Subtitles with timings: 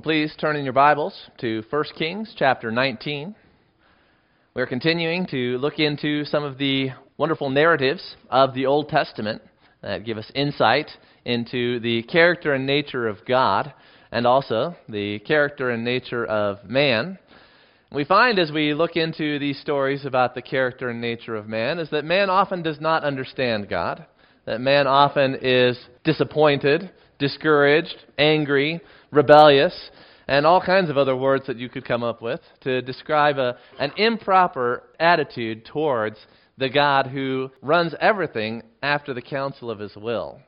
[0.00, 3.34] Well, please turn in your Bibles to 1 Kings chapter 19.
[4.54, 6.88] We're continuing to look into some of the
[7.18, 9.42] wonderful narratives of the Old Testament
[9.82, 10.90] that give us insight
[11.26, 13.74] into the character and nature of God
[14.10, 17.18] and also the character and nature of man.
[17.92, 21.78] We find as we look into these stories about the character and nature of man
[21.78, 24.06] is that man often does not understand God,
[24.46, 28.80] that man often is disappointed, discouraged, angry,
[29.10, 29.90] rebellious,
[30.28, 33.56] and all kinds of other words that you could come up with to describe a,
[33.78, 36.16] an improper attitude towards
[36.56, 40.40] the God who runs everything after the counsel of his will.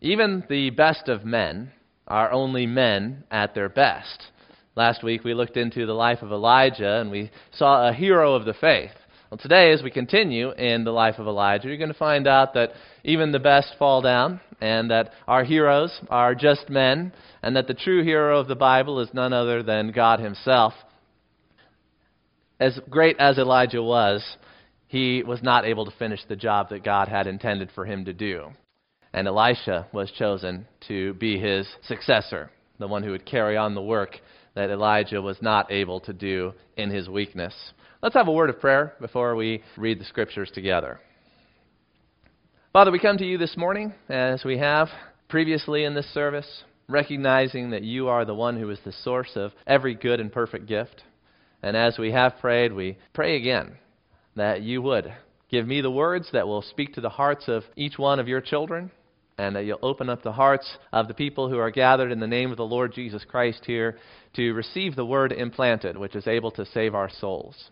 [0.00, 1.72] Even the best of men
[2.08, 4.28] are only men at their best.
[4.74, 8.44] Last week we looked into the life of Elijah and we saw a hero of
[8.44, 8.92] the faith.
[9.32, 12.52] Well, today, as we continue in the life of Elijah, you're going to find out
[12.52, 12.72] that
[13.02, 17.72] even the best fall down, and that our heroes are just men, and that the
[17.72, 20.74] true hero of the Bible is none other than God Himself.
[22.60, 24.22] As great as Elijah was,
[24.88, 28.12] he was not able to finish the job that God had intended for him to
[28.12, 28.50] do.
[29.14, 33.80] And Elisha was chosen to be his successor, the one who would carry on the
[33.80, 34.18] work
[34.54, 37.54] that Elijah was not able to do in his weakness.
[38.02, 40.98] Let's have a word of prayer before we read the scriptures together.
[42.72, 44.88] Father, we come to you this morning as we have
[45.28, 49.52] previously in this service, recognizing that you are the one who is the source of
[49.68, 51.04] every good and perfect gift.
[51.62, 53.76] And as we have prayed, we pray again
[54.34, 55.14] that you would
[55.48, 58.40] give me the words that will speak to the hearts of each one of your
[58.40, 58.90] children,
[59.38, 62.26] and that you'll open up the hearts of the people who are gathered in the
[62.26, 63.96] name of the Lord Jesus Christ here
[64.34, 67.70] to receive the word implanted, which is able to save our souls.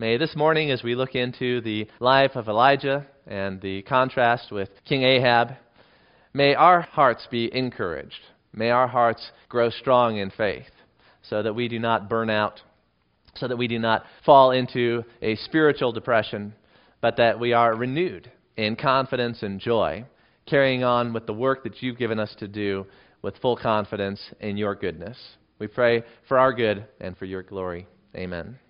[0.00, 4.68] May this morning, as we look into the life of Elijah and the contrast with
[4.84, 5.56] King Ahab,
[6.32, 8.20] may our hearts be encouraged.
[8.52, 10.70] May our hearts grow strong in faith
[11.22, 12.60] so that we do not burn out,
[13.34, 16.54] so that we do not fall into a spiritual depression,
[17.00, 20.04] but that we are renewed in confidence and joy,
[20.46, 22.86] carrying on with the work that you've given us to do
[23.22, 25.18] with full confidence in your goodness.
[25.58, 27.88] We pray for our good and for your glory.
[28.14, 28.60] Amen.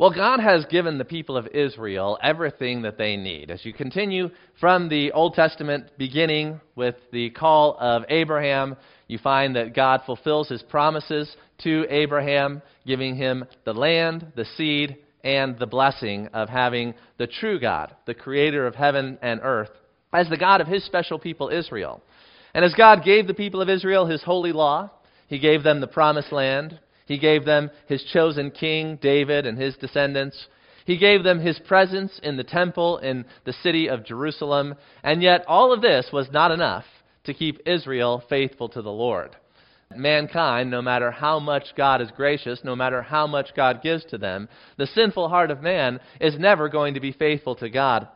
[0.00, 3.50] Well, God has given the people of Israel everything that they need.
[3.50, 8.76] As you continue from the Old Testament, beginning with the call of Abraham,
[9.08, 14.96] you find that God fulfills his promises to Abraham, giving him the land, the seed,
[15.22, 19.68] and the blessing of having the true God, the creator of heaven and earth,
[20.14, 22.00] as the God of his special people, Israel.
[22.54, 24.92] And as God gave the people of Israel his holy law,
[25.26, 29.76] he gave them the promised land, he gave them his chosen king, David, and his
[29.76, 30.46] descendants.
[30.86, 34.76] He gave them his presence in the temple in the city of Jerusalem.
[35.02, 36.84] And yet, all of this was not enough
[37.24, 39.34] to keep Israel faithful to the Lord.
[39.92, 44.16] Mankind, no matter how much God is gracious, no matter how much God gives to
[44.16, 48.06] them, the sinful heart of man is never going to be faithful to God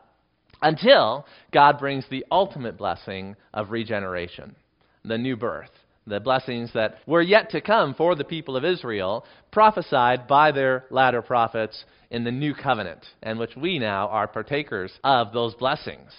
[0.61, 4.55] until God brings the ultimate blessing of regeneration,
[5.03, 5.71] the new birth
[6.07, 10.85] the blessings that were yet to come for the people of Israel, prophesied by their
[10.89, 16.11] latter prophets in the new covenant, and which we now are partakers of those blessings.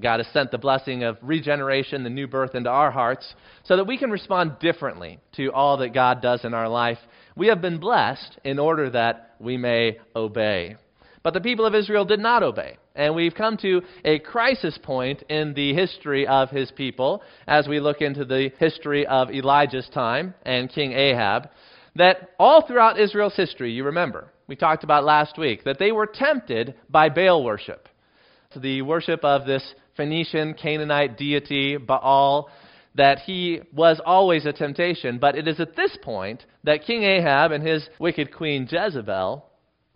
[0.00, 3.34] God has sent the blessing of regeneration, the new birth into our hearts,
[3.64, 6.98] so that we can respond differently to all that God does in our life.
[7.36, 10.76] We have been blessed in order that we may obey.
[11.22, 12.76] But the people of Israel did not obey.
[12.98, 17.78] And we've come to a crisis point in the history of his people as we
[17.78, 21.48] look into the history of Elijah's time and King Ahab.
[21.94, 26.06] That all throughout Israel's history, you remember, we talked about last week, that they were
[26.12, 27.88] tempted by Baal worship.
[28.52, 29.62] So the worship of this
[29.96, 32.50] Phoenician Canaanite deity, Baal,
[32.96, 35.18] that he was always a temptation.
[35.18, 39.44] But it is at this point that King Ahab and his wicked queen Jezebel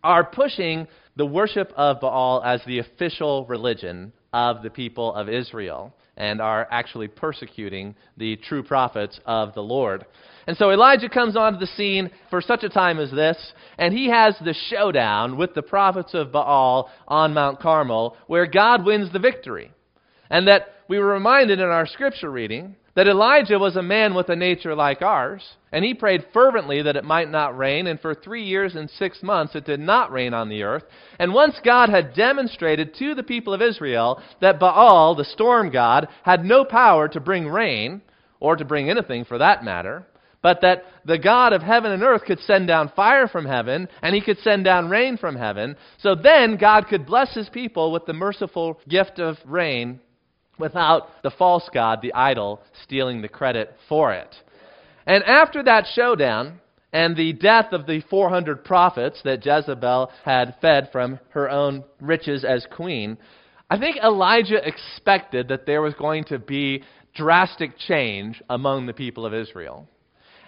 [0.04, 0.86] are pushing
[1.16, 6.68] the worship of Baal as the official religion of the people of Israel and are
[6.70, 10.04] actually persecuting the true prophets of the Lord.
[10.46, 14.08] And so Elijah comes onto the scene for such a time as this, and he
[14.08, 19.18] has the showdown with the prophets of Baal on Mount Carmel, where God wins the
[19.18, 19.72] victory.
[20.28, 24.28] And that we were reminded in our scripture reading that Elijah was a man with
[24.28, 25.42] a nature like ours,
[25.72, 29.22] and he prayed fervently that it might not rain, and for three years and six
[29.22, 30.84] months it did not rain on the earth.
[31.18, 36.08] And once God had demonstrated to the people of Israel that Baal, the storm god,
[36.22, 38.02] had no power to bring rain,
[38.40, 40.04] or to bring anything for that matter,
[40.42, 44.14] but that the God of heaven and earth could send down fire from heaven, and
[44.14, 48.04] he could send down rain from heaven, so then God could bless his people with
[48.04, 50.00] the merciful gift of rain
[50.58, 54.34] without the false God, the idol, stealing the credit for it.
[55.06, 56.60] And after that showdown
[56.92, 62.44] and the death of the 400 prophets that Jezebel had fed from her own riches
[62.44, 63.18] as queen,
[63.70, 66.84] I think Elijah expected that there was going to be
[67.14, 69.88] drastic change among the people of Israel.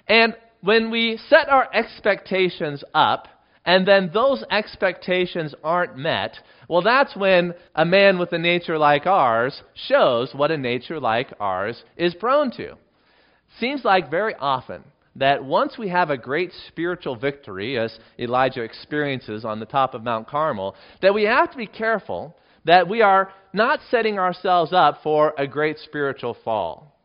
[0.06, 3.28] And when we set our expectations up,
[3.64, 6.36] and then those expectations aren't met,
[6.68, 11.32] well, that's when a man with a nature like ours shows what a nature like
[11.40, 12.74] ours is prone to.
[13.58, 14.84] Seems like very often
[15.16, 20.02] that once we have a great spiritual victory, as Elijah experiences on the top of
[20.02, 22.34] Mount Carmel, that we have to be careful
[22.64, 26.98] that we are not setting ourselves up for a great spiritual fall.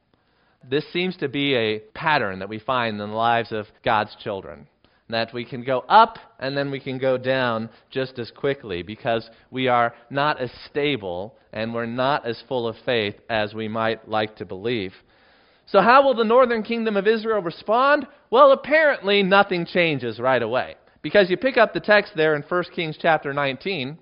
[0.67, 4.67] This seems to be a pattern that we find in the lives of God's children.
[5.09, 9.27] That we can go up and then we can go down just as quickly because
[9.50, 14.07] we are not as stable and we're not as full of faith as we might
[14.07, 14.94] like to believe.
[15.65, 18.07] So, how will the northern kingdom of Israel respond?
[18.31, 20.75] Well, apparently nothing changes right away.
[21.01, 23.97] Because you pick up the text there in 1 Kings chapter 19,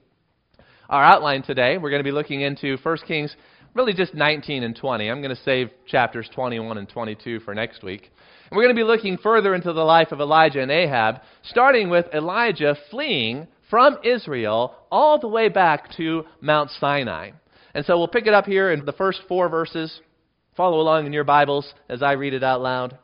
[0.89, 3.36] our outline today, we're going to be looking into 1 Kings,
[3.74, 5.09] really just 19 and 20.
[5.09, 8.12] I'm going to save chapters 21 and 22 for next week.
[8.49, 11.89] And we're going to be looking further into the life of Elijah and Ahab, starting
[11.89, 17.31] with Elijah fleeing from Israel all the way back to Mount Sinai.
[17.73, 19.99] And so we'll pick it up here in the first four verses.
[20.55, 22.97] Follow along in your Bibles as I read it out loud.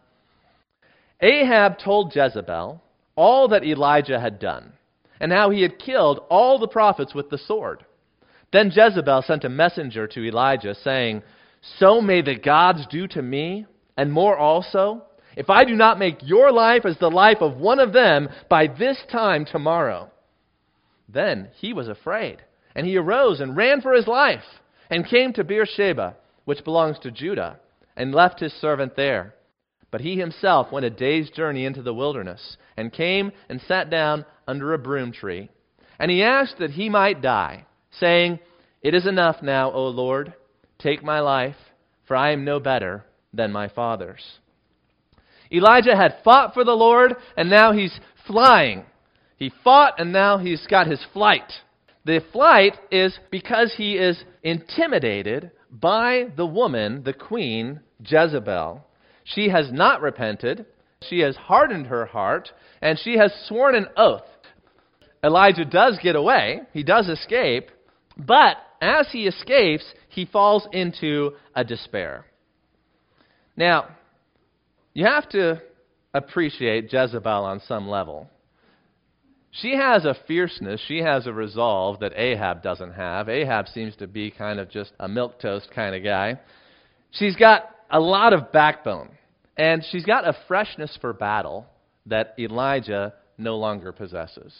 [1.21, 2.81] Ahab told Jezebel
[3.15, 4.73] all that Elijah had done
[5.19, 7.85] and how he had killed all the prophets with the sword.
[8.51, 11.23] Then Jezebel sent a messenger to Elijah, saying,
[11.79, 13.65] So may the gods do to me,
[13.97, 15.03] and more also,
[15.35, 18.67] if I do not make your life as the life of one of them by
[18.67, 20.09] this time tomorrow.
[21.07, 22.41] Then he was afraid,
[22.75, 24.43] and he arose and ran for his life,
[24.89, 26.15] and came to Beersheba,
[26.45, 27.59] which belongs to Judah,
[27.95, 29.35] and left his servant there.
[29.91, 34.25] But he himself went a day's journey into the wilderness, and came and sat down
[34.47, 35.49] under a broom tree.
[35.99, 38.39] And he asked that he might die, saying,
[38.81, 40.33] It is enough now, O Lord,
[40.79, 41.55] take my life,
[42.07, 44.39] for I am no better than my father's.
[45.53, 48.85] Elijah had fought for the Lord, and now he's flying.
[49.37, 51.51] He fought, and now he's got his flight.
[52.05, 58.85] The flight is because he is intimidated by the woman, the queen, Jezebel.
[59.23, 60.65] She has not repented.
[61.07, 62.51] She has hardened her heart,
[62.81, 64.23] and she has sworn an oath.
[65.23, 67.69] Elijah does get away, he does escape,
[68.17, 72.25] but as he escapes, he falls into a despair.
[73.55, 73.87] Now,
[74.93, 75.61] you have to
[76.13, 78.29] appreciate Jezebel on some level.
[79.51, 83.29] She has a fierceness, she has a resolve that Ahab doesn't have.
[83.29, 86.39] Ahab seems to be kind of just a milquetoast kind of guy.
[87.11, 89.09] She's got a lot of backbone.
[89.55, 91.67] And she's got a freshness for battle
[92.07, 94.53] that Elijah no longer possesses.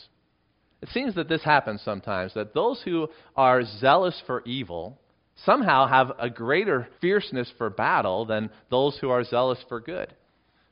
[0.81, 5.00] It seems that this happens sometimes, that those who are zealous for evil
[5.45, 10.13] somehow have a greater fierceness for battle than those who are zealous for good.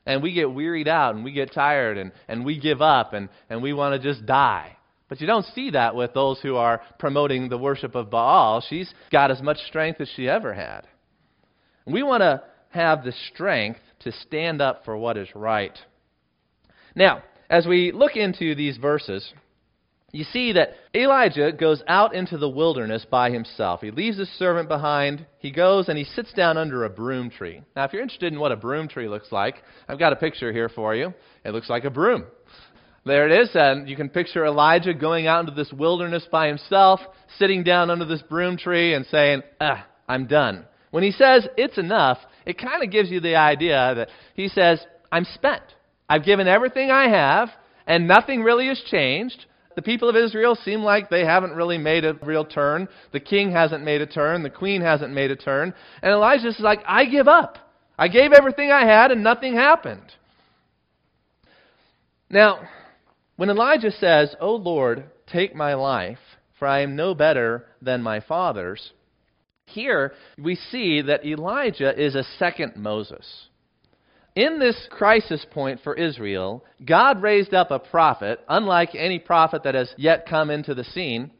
[0.04, 3.28] And we get wearied out and we get tired and, and we give up and,
[3.48, 4.76] and we want to just die.
[5.08, 8.62] But you don't see that with those who are promoting the worship of Baal.
[8.68, 10.86] She's got as much strength as she ever had.
[11.86, 15.76] We want to have the strength to stand up for what is right.
[16.94, 19.32] Now, as we look into these verses,
[20.12, 23.80] you see that Elijah goes out into the wilderness by himself.
[23.80, 25.26] He leaves his servant behind.
[25.38, 27.62] He goes and he sits down under a broom tree.
[27.74, 29.56] Now, if you're interested in what a broom tree looks like,
[29.88, 31.14] I've got a picture here for you.
[31.44, 32.24] It looks like a broom.
[33.06, 37.00] There it is, and you can picture Elijah going out into this wilderness by himself,
[37.38, 40.66] sitting down under this broom tree and saying, Ah, I'm done.
[40.90, 44.84] When he says it's enough, it kind of gives you the idea that he says,
[45.10, 45.62] I'm spent.
[46.08, 47.48] I've given everything I have,
[47.86, 49.46] and nothing really has changed.
[49.74, 52.88] The people of Israel seem like they haven't really made a real turn.
[53.12, 54.42] The king hasn't made a turn.
[54.42, 55.72] The queen hasn't made a turn.
[56.02, 57.58] And Elijah is like, I give up.
[57.98, 60.12] I gave everything I had, and nothing happened.
[62.28, 62.60] Now,
[63.36, 66.18] when Elijah says, O Lord, take my life,
[66.58, 68.92] for I am no better than my fathers,
[69.66, 73.48] here, we see that Elijah is a second Moses.
[74.34, 79.74] In this crisis point for Israel, God raised up a prophet, unlike any prophet that
[79.74, 81.30] has yet come into the scene,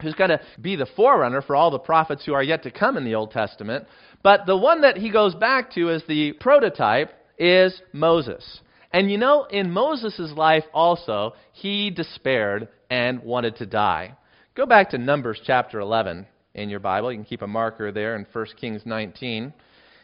[0.00, 2.96] who's going to be the forerunner for all the prophets who are yet to come
[2.96, 3.86] in the Old Testament.
[4.22, 8.60] But the one that he goes back to as the prototype is Moses.
[8.92, 14.16] And you know, in Moses' life also, he despaired and wanted to die.
[14.54, 17.10] Go back to Numbers chapter 11 in your Bible.
[17.10, 19.52] You can keep a marker there in 1 Kings 19.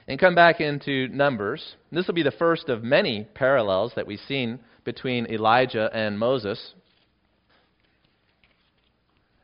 [0.06, 1.76] And come back into Numbers.
[1.90, 6.74] This will be the first of many parallels that we've seen between Elijah and Moses.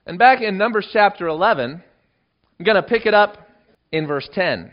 [0.07, 1.83] And back in Numbers chapter 11,
[2.59, 3.49] I'm going to pick it up
[3.93, 4.73] in verse 10.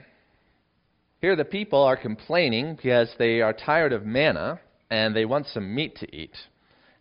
[1.21, 5.73] Here the people are complaining because they are tired of manna and they want some
[5.73, 6.35] meat to eat.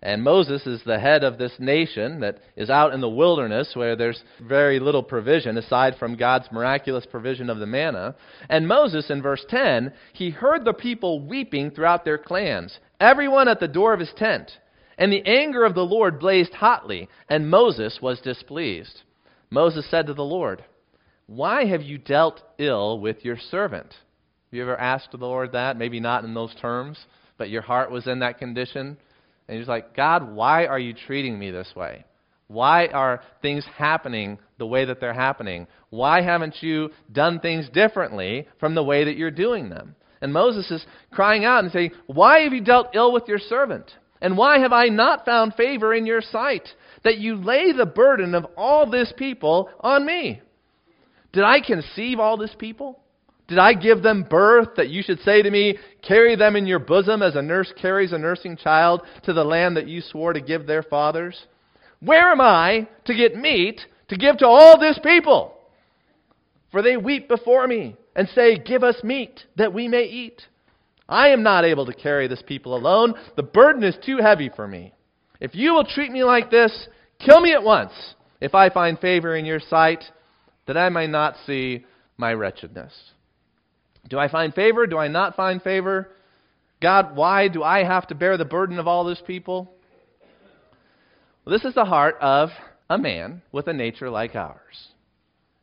[0.02, 3.96] And Moses is the head of this nation that is out in the wilderness where
[3.96, 8.14] there's very little provision aside from God's miraculous provision of the manna.
[8.48, 13.58] And Moses, in verse 10, he heard the people weeping throughout their clans, everyone at
[13.58, 14.50] the door of his tent.
[14.98, 19.02] And the anger of the Lord blazed hotly, and Moses was displeased.
[19.50, 20.64] Moses said to the Lord,
[21.26, 23.88] Why have you dealt ill with your servant?
[23.88, 25.76] Have you ever asked the Lord that?
[25.76, 26.98] Maybe not in those terms,
[27.36, 28.96] but your heart was in that condition.
[29.48, 32.04] And he's like, God, why are you treating me this way?
[32.48, 35.66] Why are things happening the way that they're happening?
[35.90, 39.96] Why haven't you done things differently from the way that you're doing them?
[40.20, 43.90] And Moses is crying out and saying, Why have you dealt ill with your servant?
[44.20, 46.66] And why have I not found favor in your sight,
[47.04, 50.40] that you lay the burden of all this people on me?
[51.32, 53.00] Did I conceive all this people?
[53.48, 56.78] Did I give them birth that you should say to me, Carry them in your
[56.78, 60.40] bosom as a nurse carries a nursing child to the land that you swore to
[60.40, 61.46] give their fathers?
[62.00, 65.56] Where am I to get meat to give to all this people?
[66.72, 70.42] For they weep before me and say, Give us meat that we may eat.
[71.08, 73.14] I am not able to carry this people alone.
[73.36, 74.92] The burden is too heavy for me.
[75.40, 76.88] If you will treat me like this,
[77.20, 77.92] kill me at once,
[78.40, 80.02] if I find favor in your sight,
[80.66, 81.84] that I may not see
[82.16, 82.92] my wretchedness.
[84.08, 84.86] Do I find favor?
[84.86, 86.10] Do I not find favor?
[86.80, 89.70] God, why do I have to bear the burden of all this people?
[91.44, 92.50] Well, this is the heart of
[92.90, 94.88] a man with a nature like ours.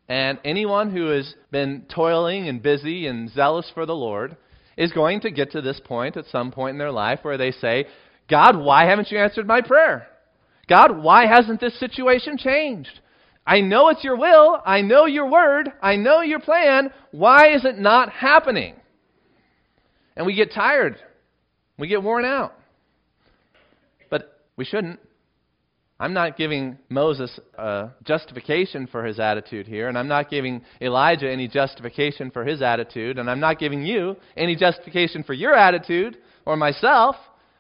[0.10, 4.36] And anyone who has been toiling and busy and zealous for the Lord
[4.76, 7.52] is going to get to this point at some point in their life where they
[7.52, 7.86] say,
[8.30, 10.08] God, why haven't you answered my prayer?
[10.68, 13.00] God, why hasn't this situation changed?
[13.46, 14.62] I know it's your will.
[14.66, 15.72] I know your word.
[15.82, 16.92] I know your plan.
[17.12, 18.76] Why is it not happening?
[20.16, 20.98] And we get tired.
[21.78, 22.54] We get worn out.
[24.10, 25.00] But we shouldn't.
[26.00, 31.30] I'm not giving Moses a justification for his attitude here, and I'm not giving Elijah
[31.30, 36.18] any justification for his attitude, and I'm not giving you any justification for your attitude
[36.46, 37.16] or myself.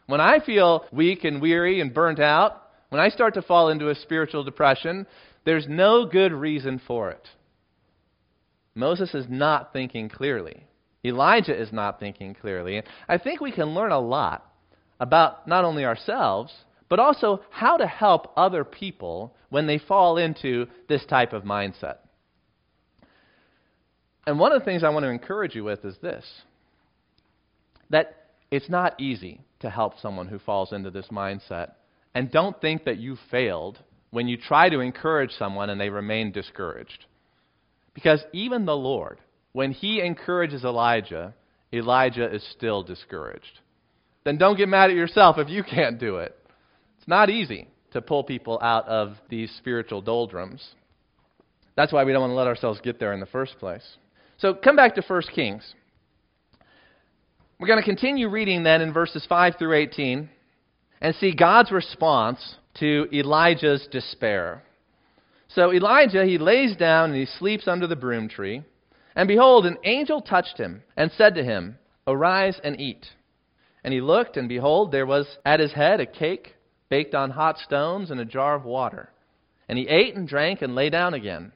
[0.08, 2.63] When I feel weak and weary and burnt out,
[2.94, 5.08] when I start to fall into a spiritual depression,
[5.46, 7.28] there's no good reason for it.
[8.76, 10.68] Moses is not thinking clearly.
[11.04, 12.78] Elijah is not thinking clearly.
[12.78, 14.48] And I think we can learn a lot
[15.00, 16.54] about not only ourselves,
[16.88, 21.98] but also how to help other people when they fall into this type of mindset.
[24.28, 26.26] And one of the things I want to encourage you with is this
[27.90, 31.72] that it's not easy to help someone who falls into this mindset.
[32.16, 33.80] And don't think that you failed
[34.12, 37.06] when you try to encourage someone and they remain discouraged.
[37.94, 39.20] Because even the Lord,
[39.54, 41.34] when he encourages Elijah,
[41.74, 43.60] Elijah is still discouraged.
[44.24, 46.38] Then don't get mad at yourself if you can't do it.
[47.00, 50.64] It's not easy to pull people out of these spiritual doldrums.
[51.76, 53.84] That's why we don't want to let ourselves get there in the first place.
[54.38, 55.74] So come back to 1 Kings.
[57.60, 60.30] We're going to continue reading then in verses 5 through 18
[61.04, 64.64] and see God's response to Elijah's despair.
[65.50, 68.64] So Elijah, he lays down and he sleeps under the broom tree.
[69.16, 73.06] And behold, an angel touched him and said to him, Arise and eat.
[73.84, 76.56] And he looked, and behold, there was at his head a cake
[76.90, 79.10] baked on hot stones and a jar of water.
[79.68, 81.52] And he ate and drank and lay down again.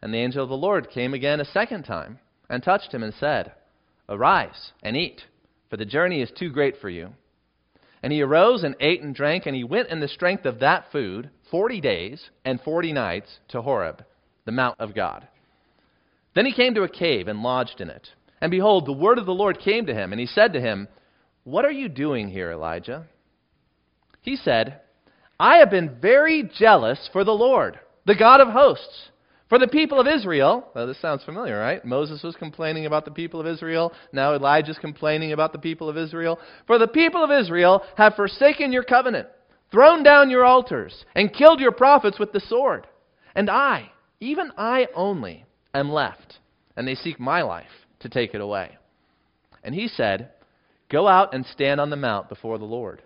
[0.00, 3.12] And the angel of the Lord came again a second time and touched him and
[3.14, 3.52] said,
[4.08, 5.22] Arise and eat,
[5.68, 7.10] for the journey is too great for you.
[8.02, 10.86] And he arose and ate and drank, and he went in the strength of that
[10.92, 14.04] food forty days and forty nights to Horeb,
[14.44, 15.26] the mount of God.
[16.34, 18.08] Then he came to a cave and lodged in it.
[18.40, 20.86] And behold, the word of the Lord came to him, and he said to him,
[21.44, 23.06] What are you doing here, Elijah?
[24.22, 24.80] He said,
[25.40, 29.10] I have been very jealous for the Lord, the God of hosts.
[29.48, 31.82] For the people of Israel, well, this sounds familiar, right?
[31.82, 33.92] Moses was complaining about the people of Israel.
[34.12, 36.38] Now Elijah's complaining about the people of Israel.
[36.66, 39.28] For the people of Israel have forsaken your covenant,
[39.72, 42.86] thrown down your altars, and killed your prophets with the sword.
[43.34, 43.90] And I,
[44.20, 46.38] even I only, am left,
[46.76, 47.66] and they seek my life
[48.00, 48.76] to take it away.
[49.64, 50.30] And he said,
[50.90, 53.02] Go out and stand on the mount before the Lord.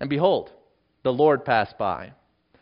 [0.00, 0.52] And behold,
[1.02, 2.12] the Lord passed by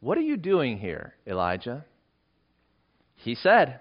[0.00, 1.84] What are you doing here, Elijah?
[3.16, 3.80] He said,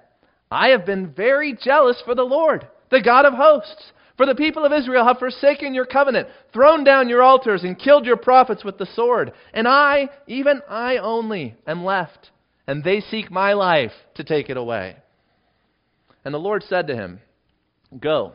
[0.52, 3.92] I have been very jealous for the Lord, the God of hosts.
[4.18, 8.06] For the people of Israel have forsaken your covenant, thrown down your altars, and killed
[8.06, 9.32] your prophets with the sword.
[9.54, 12.30] And I, even I only, am left,
[12.68, 14.98] and they seek my life to take it away.
[16.26, 17.22] And the Lord said to him,
[17.98, 18.34] Go,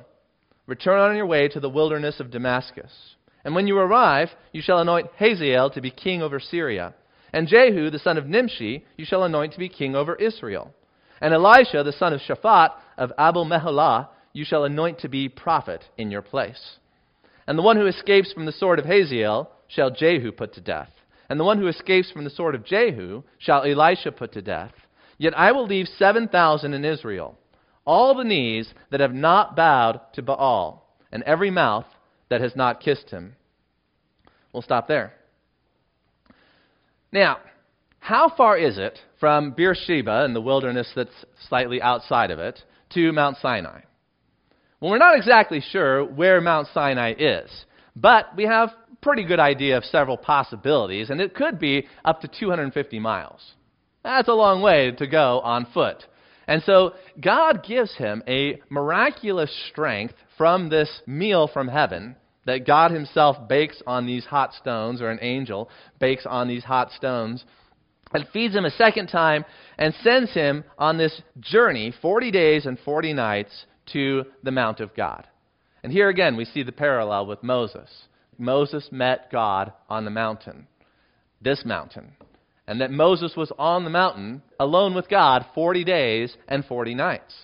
[0.66, 2.90] return on your way to the wilderness of Damascus.
[3.44, 6.94] And when you arrive, you shall anoint Hazael to be king over Syria.
[7.34, 10.72] And Jehu, the son of Nimshi, you shall anoint to be king over Israel.
[11.20, 15.82] And Elisha, the son of Shaphat of Abel Meholah, you shall anoint to be prophet
[15.98, 16.76] in your place.
[17.48, 20.90] And the one who escapes from the sword of Hazael shall Jehu put to death.
[21.28, 24.72] And the one who escapes from the sword of Jehu shall Elisha put to death.
[25.18, 27.36] Yet I will leave 7,000 in Israel,
[27.84, 31.86] all the knees that have not bowed to Baal, and every mouth
[32.28, 33.34] that has not kissed him.
[34.52, 35.14] We'll stop there.
[37.14, 37.38] Now,
[38.00, 42.60] how far is it from Beersheba in the wilderness that's slightly outside of it
[42.94, 43.82] to Mount Sinai?
[44.80, 47.48] Well, we're not exactly sure where Mount Sinai is,
[47.94, 52.20] but we have a pretty good idea of several possibilities, and it could be up
[52.22, 53.40] to 250 miles.
[54.02, 56.04] That's a long way to go on foot.
[56.48, 62.90] And so God gives him a miraculous strength from this meal from heaven that God
[62.90, 67.44] himself bakes on these hot stones, or an angel bakes on these hot stones,
[68.12, 69.44] and feeds him a second time
[69.78, 74.94] and sends him on this journey, 40 days and 40 nights, to the Mount of
[74.94, 75.26] God.
[75.82, 77.90] And here again, we see the parallel with Moses.
[78.38, 80.66] Moses met God on the mountain,
[81.42, 82.12] this mountain.
[82.66, 87.34] And that Moses was on the mountain alone with God 40 days and 40 nights.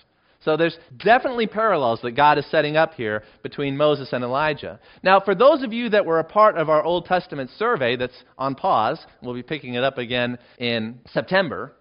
[0.43, 4.79] So there's definitely parallels that God is setting up here between Moses and Elijah.
[5.03, 8.23] Now, for those of you that were a part of our Old Testament survey that's
[8.37, 11.73] on pause, we'll be picking it up again in September,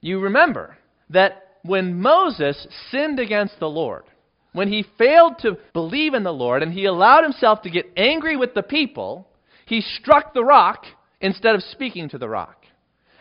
[0.00, 0.78] you remember
[1.10, 4.04] that when Moses sinned against the Lord,
[4.52, 8.36] when he failed to believe in the Lord and he allowed himself to get angry
[8.36, 9.28] with the people,
[9.66, 10.84] he struck the rock
[11.20, 12.64] instead of speaking to the rock.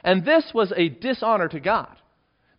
[0.03, 1.97] And this was a dishonor to God,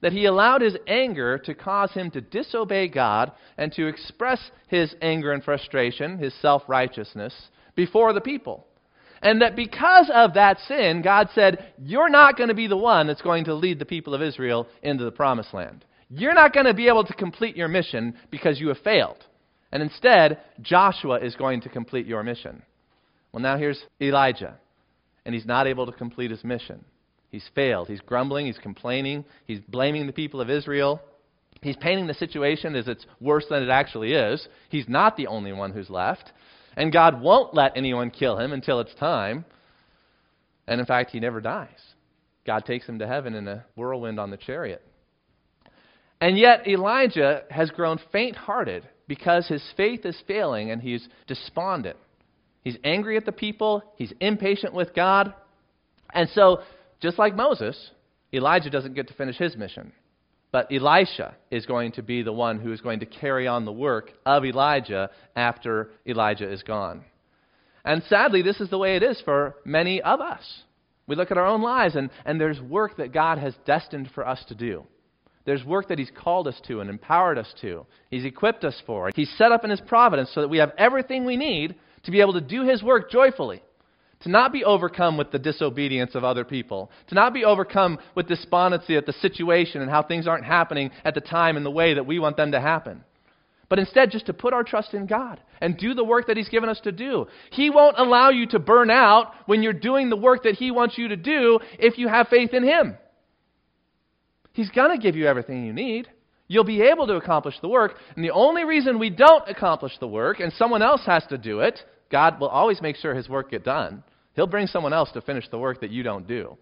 [0.02, 4.94] that he allowed his anger to cause him to disobey God and to express his
[5.02, 7.34] anger and frustration, his self righteousness,
[7.74, 8.66] before the people.
[9.22, 13.06] And that because of that sin, God said, You're not going to be the one
[13.06, 15.84] that's going to lead the people of Israel into the promised land.
[16.08, 19.24] You're not going to be able to complete your mission because you have failed.
[19.70, 22.62] And instead, Joshua is going to complete your mission.
[23.32, 24.56] Well, now here's Elijah,
[25.24, 26.84] and he's not able to complete his mission.
[27.30, 27.88] He's failed.
[27.88, 28.46] He's grumbling.
[28.46, 29.24] He's complaining.
[29.46, 31.00] He's blaming the people of Israel.
[31.62, 34.46] He's painting the situation as it's worse than it actually is.
[34.68, 36.32] He's not the only one who's left.
[36.76, 39.44] And God won't let anyone kill him until it's time.
[40.66, 41.68] And in fact, he never dies.
[42.46, 44.82] God takes him to heaven in a whirlwind on the chariot.
[46.20, 51.96] And yet, Elijah has grown faint hearted because his faith is failing and he's despondent.
[52.62, 55.34] He's angry at the people, he's impatient with God.
[56.12, 56.60] And so,
[57.00, 57.90] just like Moses,
[58.32, 59.92] Elijah doesn't get to finish his mission.
[60.52, 63.72] But Elisha is going to be the one who is going to carry on the
[63.72, 67.04] work of Elijah after Elijah is gone.
[67.84, 70.42] And sadly, this is the way it is for many of us.
[71.06, 74.26] We look at our own lives, and, and there's work that God has destined for
[74.26, 74.84] us to do.
[75.44, 77.86] There's work that He's called us to and empowered us to.
[78.10, 79.10] He's equipped us for.
[79.14, 82.20] He's set up in His providence so that we have everything we need to be
[82.20, 83.62] able to do His work joyfully
[84.20, 88.28] to not be overcome with the disobedience of other people, to not be overcome with
[88.28, 91.94] despondency at the situation and how things aren't happening at the time and the way
[91.94, 93.02] that we want them to happen.
[93.70, 96.48] But instead, just to put our trust in God and do the work that He's
[96.48, 97.28] given us to do.
[97.52, 100.98] He won't allow you to burn out when you're doing the work that He wants
[100.98, 102.98] you to do if you have faith in Him.
[104.52, 106.08] He's going to give you everything you need.
[106.48, 107.94] You'll be able to accomplish the work.
[108.16, 111.60] And the only reason we don't accomplish the work and someone else has to do
[111.60, 111.78] it,
[112.10, 114.02] God will always make sure His work get done.
[114.40, 116.56] He'll bring someone else to finish the work that you don't do.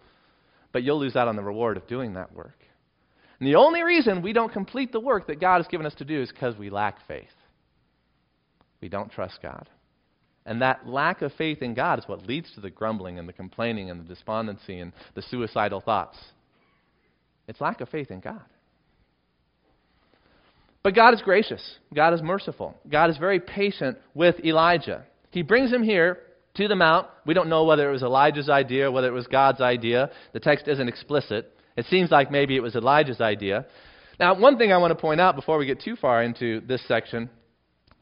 [0.72, 2.58] But you'll lose out on the reward of doing that work.
[3.38, 6.04] And the only reason we don't complete the work that God has given us to
[6.04, 7.28] do is because we lack faith.
[8.80, 9.68] We don't trust God.
[10.44, 13.32] And that lack of faith in God is what leads to the grumbling and the
[13.32, 16.18] complaining and the despondency and the suicidal thoughts.
[17.46, 18.42] It's lack of faith in God.
[20.82, 21.62] But God is gracious.
[21.94, 22.74] God is merciful.
[22.90, 25.04] God is very patient with Elijah.
[25.30, 26.18] He brings him here
[26.58, 27.06] to the mount.
[27.24, 30.10] We don't know whether it was Elijah's idea, or whether it was God's idea.
[30.32, 31.54] The text isn't explicit.
[31.76, 33.66] It seems like maybe it was Elijah's idea.
[34.20, 36.86] Now, one thing I want to point out before we get too far into this
[36.86, 37.30] section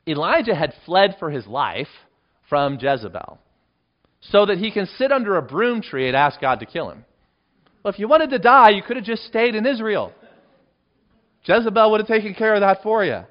[0.08, 1.88] Elijah had fled for his life
[2.48, 3.38] from Jezebel
[4.20, 7.04] so that he can sit under a broom tree and ask God to kill him.
[7.82, 10.12] Well, if you wanted to die, you could have just stayed in Israel.
[11.44, 13.22] Jezebel would have taken care of that for you.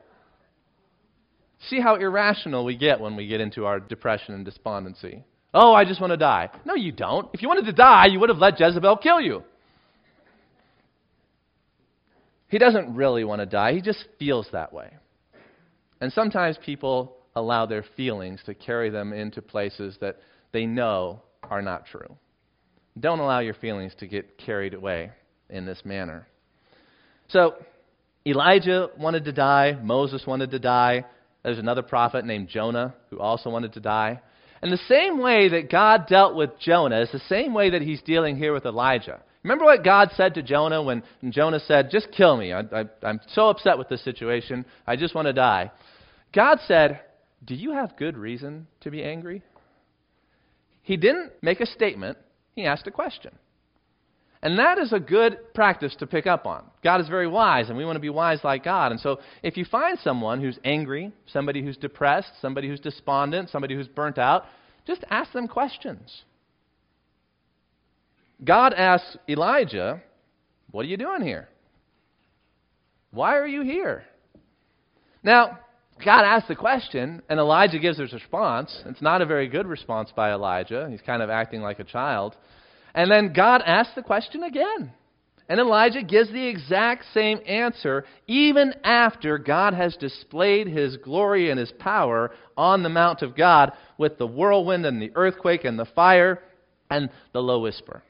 [1.69, 5.23] See how irrational we get when we get into our depression and despondency.
[5.53, 6.49] Oh, I just want to die.
[6.65, 7.29] No, you don't.
[7.33, 9.43] If you wanted to die, you would have let Jezebel kill you.
[12.49, 14.93] He doesn't really want to die, he just feels that way.
[15.99, 20.17] And sometimes people allow their feelings to carry them into places that
[20.51, 22.15] they know are not true.
[22.99, 25.11] Don't allow your feelings to get carried away
[25.49, 26.27] in this manner.
[27.27, 27.55] So,
[28.25, 31.05] Elijah wanted to die, Moses wanted to die.
[31.45, 34.19] There's another prophet named Jonah who also wanted to die.
[34.63, 38.01] And the same way that God dealt with Jonah is the same way that he's
[38.01, 39.21] dealing here with Elijah.
[39.43, 42.51] Remember what God said to Jonah when Jonah said, Just kill me.
[42.51, 44.65] I, am so upset with this situation.
[44.87, 45.69] I just want to die.
[46.33, 47.01] God said,
[47.45, 49.43] Do you have good reason to be angry?
[50.81, 52.17] He didn't make a statement,
[52.55, 53.37] he asked a question.
[54.45, 56.65] And that is a good practice to pick up on.
[56.83, 58.91] God is very wise, and we want to be wise like God.
[58.91, 63.73] And so if you find someone who's angry, somebody who's depressed, somebody who's despondent, somebody
[63.73, 64.45] who's burnt out,
[64.85, 66.25] just ask them questions.
[68.43, 70.03] God asks Elijah,
[70.69, 71.49] What are you doing here?
[73.09, 74.03] Why are you here?
[75.23, 75.57] Now,
[76.05, 78.83] God asks the question, and Elijah gives his response.
[78.85, 80.87] It's not a very good response by Elijah.
[80.91, 82.35] He's kind of acting like a child.
[82.95, 84.91] And then God asks the question again.
[85.47, 91.59] And Elijah gives the exact same answer, even after God has displayed his glory and
[91.59, 95.85] his power on the Mount of God with the whirlwind and the earthquake and the
[95.85, 96.41] fire
[96.89, 98.01] and the low whisper.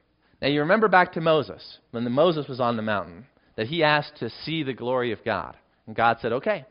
[0.41, 3.25] Now, you remember back to Moses, when Moses was on the mountain,
[3.57, 5.57] that he asked to see the glory of God.
[5.87, 6.65] And God said, Okay,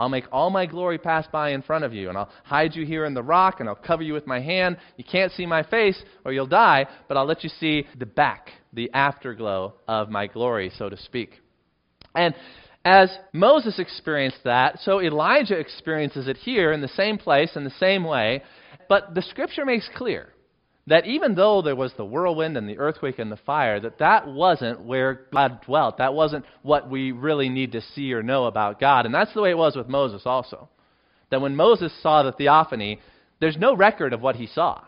[0.00, 2.86] I'll make all my glory pass by in front of you, and I'll hide you
[2.86, 4.78] here in the rock, and I'll cover you with my hand.
[4.96, 8.48] You can't see my face, or you'll die, but I'll let you see the back,
[8.72, 11.42] the afterglow of my glory, so to speak.
[12.14, 12.34] And
[12.82, 17.70] as Moses experienced that, so Elijah experiences it here in the same place, in the
[17.78, 18.42] same way.
[18.88, 20.32] But the scripture makes clear
[20.90, 24.26] that even though there was the whirlwind and the earthquake and the fire, that that
[24.26, 25.98] wasn't where God dwelt.
[25.98, 29.06] That wasn't what we really need to see or know about God.
[29.06, 30.68] And that's the way it was with Moses also.
[31.30, 32.98] That when Moses saw the theophany,
[33.38, 34.82] there's no record of what he saw.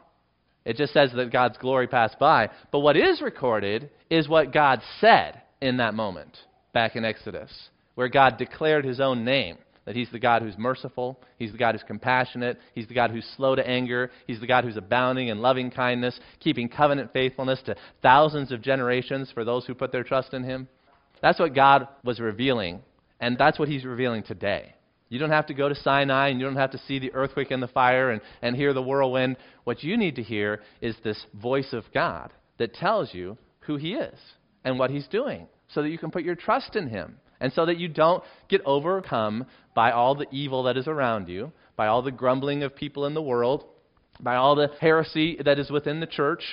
[0.65, 2.51] It just says that God's glory passed by.
[2.73, 6.37] But what is recorded is what God said in that moment
[6.75, 7.53] back in Exodus,
[7.95, 11.75] where God declared his own name that He's the God who's merciful, He's the God
[11.75, 15.41] who's compassionate, He's the God who's slow to anger, He's the God who's abounding in
[15.41, 20.35] loving kindness, keeping covenant faithfulness to thousands of generations for those who put their trust
[20.35, 20.69] in Him.
[21.21, 22.81] That's what God was revealing,
[23.21, 24.75] and that's what He's revealing today.
[25.13, 27.51] You don't have to go to Sinai and you don't have to see the earthquake
[27.51, 29.37] and the fire and, and hear the whirlwind.
[29.65, 33.93] What you need to hear is this voice of God that tells you who He
[33.93, 34.19] is
[34.65, 37.67] and what He's doing so that you can put your trust in Him and so
[37.67, 42.01] that you don't get overcome by all the evil that is around you, by all
[42.01, 43.65] the grumbling of people in the world,
[44.21, 46.45] by all the heresy that is within the church,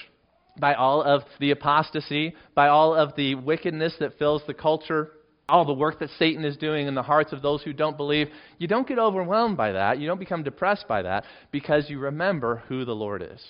[0.59, 5.11] by all of the apostasy, by all of the wickedness that fills the culture,
[5.47, 8.27] all the work that Satan is doing in the hearts of those who don't believe.
[8.57, 9.99] You don't get overwhelmed by that.
[9.99, 13.45] You don't become depressed by that because you remember who the Lord is.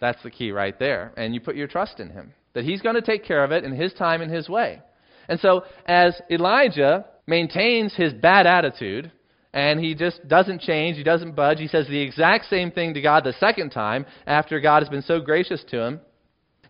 [0.00, 1.12] That's the key right there.
[1.16, 2.34] And you put your trust in Him.
[2.54, 4.80] That He's going to take care of it in His time and His way.
[5.28, 9.12] And so, as Elijah maintains his bad attitude,
[9.52, 13.00] and he just doesn't change, he doesn't budge, he says the exact same thing to
[13.00, 16.00] God the second time after God has been so gracious to him.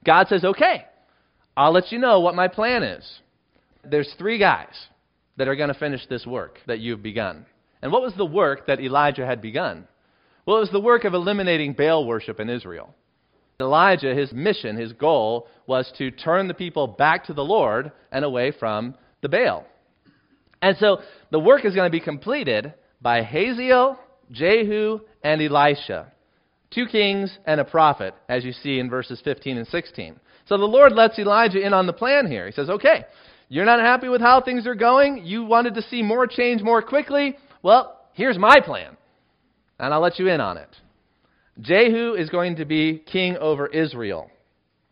[0.05, 0.85] God says, Okay,
[1.57, 3.21] I'll let you know what my plan is.
[3.85, 4.75] There's three guys
[5.37, 7.47] that are going to finish this work that you've begun.
[7.83, 9.87] And what was the work that Elijah had begun?
[10.47, 12.95] Well, it was the work of eliminating Baal worship in Israel.
[13.61, 18.25] Elijah, his mission, his goal, was to turn the people back to the Lord and
[18.25, 19.67] away from the Baal.
[20.63, 20.99] And so
[21.33, 23.99] the work is going to be completed by Hazael,
[24.31, 26.13] Jehu, and Elisha.
[26.71, 30.21] Two kings and a prophet, as you see in verses 15 and 16.
[30.47, 32.47] So the Lord lets Elijah in on the plan here.
[32.47, 33.07] He says, okay,
[33.49, 35.25] you're not happy with how things are going.
[35.25, 37.37] You wanted to see more change more quickly.
[37.65, 38.97] Well, here's my plan.
[39.81, 40.69] And I'll let you in on it.
[41.61, 44.31] Jehu is going to be king over Israel.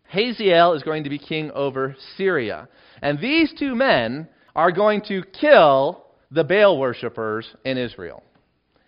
[0.08, 2.68] Hazael is going to be king over Syria.
[3.02, 8.22] And these two men are going to kill the Baal worshippers in Israel.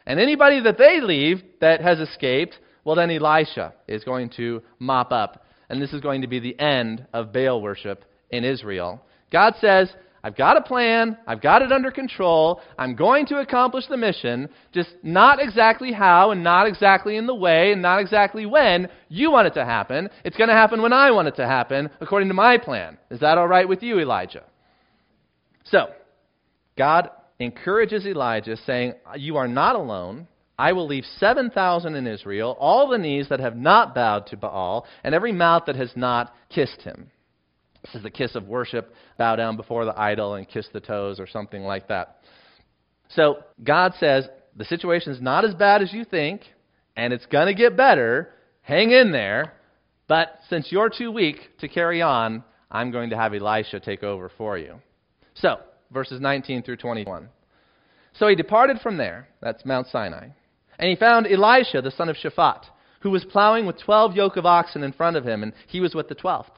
[0.06, 5.12] And anybody that they leave that has escaped, well, then Elisha is going to mop
[5.12, 5.44] up.
[5.68, 9.02] And this is going to be the end of Baal worship in Israel.
[9.30, 9.92] God says,
[10.28, 11.16] I've got a plan.
[11.26, 12.60] I've got it under control.
[12.78, 17.34] I'm going to accomplish the mission, just not exactly how and not exactly in the
[17.34, 20.10] way and not exactly when you want it to happen.
[20.24, 22.98] It's going to happen when I want it to happen according to my plan.
[23.10, 24.44] Is that all right with you, Elijah?
[25.64, 25.92] So,
[26.76, 30.28] God encourages Elijah, saying, You are not alone.
[30.58, 34.84] I will leave 7,000 in Israel, all the knees that have not bowed to Baal,
[35.02, 37.10] and every mouth that has not kissed him.
[37.84, 38.92] This is the kiss of worship.
[39.18, 42.18] Bow down before the idol and kiss the toes or something like that.
[43.10, 46.42] So God says, the situation is not as bad as you think,
[46.96, 48.30] and it's going to get better.
[48.62, 49.54] Hang in there.
[50.08, 54.30] But since you're too weak to carry on, I'm going to have Elisha take over
[54.36, 54.80] for you.
[55.34, 55.58] So,
[55.90, 57.28] verses 19 through 21.
[58.18, 60.28] So he departed from there, that's Mount Sinai,
[60.78, 62.62] and he found Elisha, the son of Shaphat,
[63.00, 65.94] who was plowing with twelve yoke of oxen in front of him, and he was
[65.94, 66.50] with the twelfth.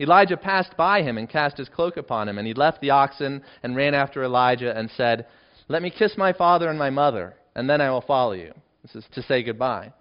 [0.00, 3.42] Elijah passed by him and cast his cloak upon him, and he left the oxen
[3.62, 5.26] and ran after Elijah and said,
[5.68, 8.52] Let me kiss my father and my mother, and then I will follow you.
[8.82, 9.92] This is to say goodbye.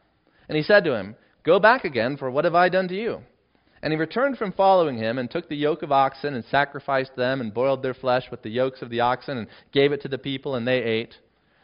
[0.47, 3.19] And he said to him, Go back again, for what have I done to you?
[3.81, 7.41] And he returned from following him, and took the yoke of oxen, and sacrificed them,
[7.41, 10.17] and boiled their flesh with the yokes of the oxen, and gave it to the
[10.17, 11.15] people, and they ate.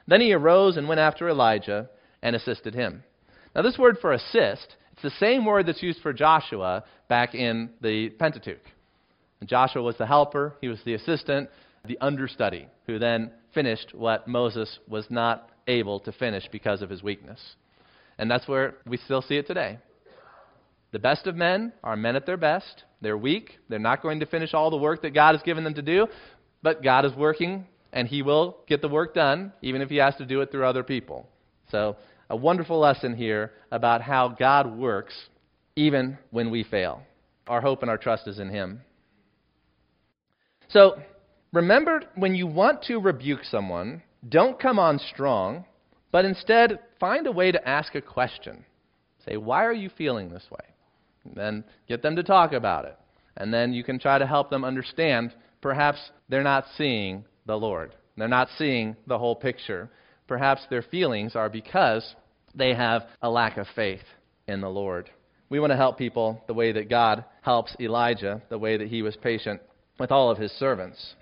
[0.08, 1.90] Then he arose and went after Elijah,
[2.22, 3.04] and assisted him.
[3.56, 7.70] Now, this word for assist it's the same word that's used for Joshua back in
[7.82, 8.62] the Pentateuch.
[9.44, 11.50] Joshua was the helper, he was the assistant,
[11.86, 17.04] the understudy, who then finished what Moses was not able to finish because of his
[17.04, 17.40] weakness.
[18.18, 19.80] And that's where we still see it today.
[20.94, 22.86] The best of men are men at their best.
[23.02, 23.60] They're weak.
[23.68, 26.08] They're not going to finish all the work that God has given them to do,
[26.64, 30.16] but God is working, and He will get the work done, even if He has
[30.16, 31.28] to do it through other people.
[31.70, 31.98] So
[32.30, 35.14] a wonderful lesson here about how God works
[35.76, 37.02] even when we fail.
[37.48, 38.82] Our hope and our trust is in Him.
[40.70, 41.00] So,
[41.54, 45.66] remember when you want to rebuke someone, don't come on strong,
[46.12, 48.66] but instead find a way to ask a question.
[49.26, 50.66] Say, Why are you feeling this way?
[51.24, 52.98] And then get them to talk about it.
[53.38, 57.96] And then you can try to help them understand perhaps they're not seeing the Lord,
[58.18, 59.90] they're not seeing the whole picture.
[60.28, 62.16] Perhaps their feelings are because
[62.54, 64.04] they have a lack of faith
[64.48, 65.10] in the Lord.
[65.50, 69.02] We want to help people the way that God helps Elijah, the way that he
[69.02, 69.62] was patient
[70.00, 71.16] with all of his servants.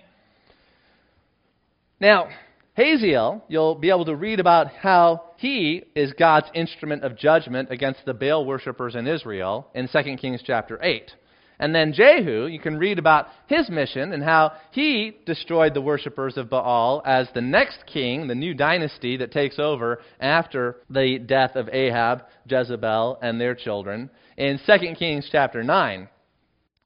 [2.00, 2.30] Now,
[2.76, 8.06] Hazael, you'll be able to read about how he is God's instrument of judgment against
[8.06, 11.12] the Baal worshippers in Israel in 2 Kings chapter 8.
[11.60, 16.38] And then Jehu, you can read about his mission and how he destroyed the worshippers
[16.38, 21.56] of Baal as the next king, the new dynasty that takes over after the death
[21.56, 26.10] of Ahab, Jezebel, and their children in 2 Kings chapter 9.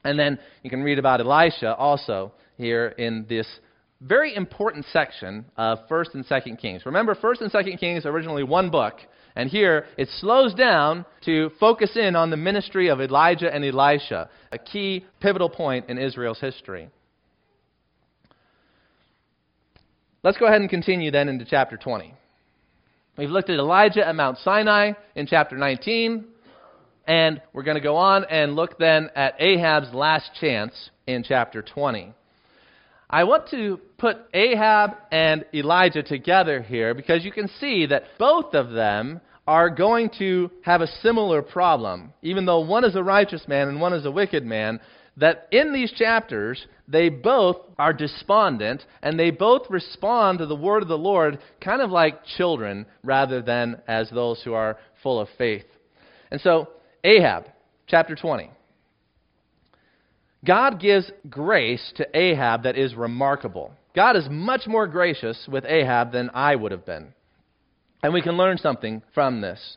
[0.04, 3.48] And then you can read about Elisha also here in this
[4.02, 6.86] very important section of 1st and 2nd Kings.
[6.86, 8.96] Remember, 1st and 2nd Kings originally one book,
[9.38, 14.32] and here it slows down to focus in on the ministry of Elijah and Elisha,
[14.52, 16.90] a key pivotal point in Israel's history.
[20.24, 22.16] Let's go ahead and continue then into chapter 20.
[23.16, 26.26] We've looked at Elijah at Mount Sinai in chapter 19,
[27.06, 30.74] and we're going to go on and look then at Ahab's last chance
[31.06, 32.12] in chapter 20.
[33.10, 38.54] I want to put Ahab and Elijah together here because you can see that both
[38.54, 42.12] of them are going to have a similar problem.
[42.22, 44.82] Even though one is a righteous man and one is a wicked man,
[45.16, 50.84] that in these chapters, they both are despondent and they both respond to the word
[50.84, 55.30] of the Lord kind of like children rather than as those who are full of
[55.38, 55.66] faith.
[56.30, 56.70] And so,
[57.06, 57.46] Ahab,
[57.88, 58.52] chapter 20.
[60.48, 63.74] God gives grace to Ahab that is remarkable.
[63.94, 67.14] God is much more gracious with Ahab than I would have been.
[68.02, 69.76] And we can learn something from this.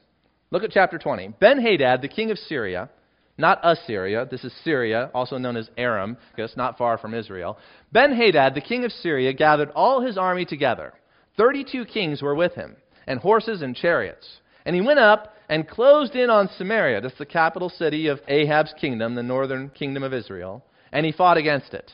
[0.53, 1.35] Look at chapter 20.
[1.41, 2.89] Ben Hadad, the king of Syria,
[3.37, 7.59] not Assyria, this is Syria, also known as Aram, because it's not far from Israel.
[7.91, 10.93] Ben Hadad, the king of Syria, gathered all his army together.
[11.37, 12.77] Thirty two kings were with him,
[13.09, 14.41] and horses and chariots.
[14.65, 18.73] And he went up and closed in on Samaria, that's the capital city of Ahab's
[18.81, 21.91] kingdom, the northern kingdom of Israel, and he fought against it.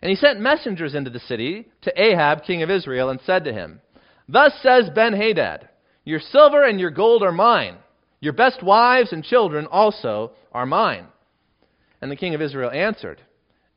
[0.00, 3.52] And he sent messengers into the city to Ahab, king of Israel, and said to
[3.52, 3.82] him,
[4.26, 5.68] Thus says Ben Hadad,
[6.04, 7.76] Your silver and your gold are mine.
[8.20, 11.06] Your best wives and children also are mine.
[12.00, 13.20] And the king of Israel answered,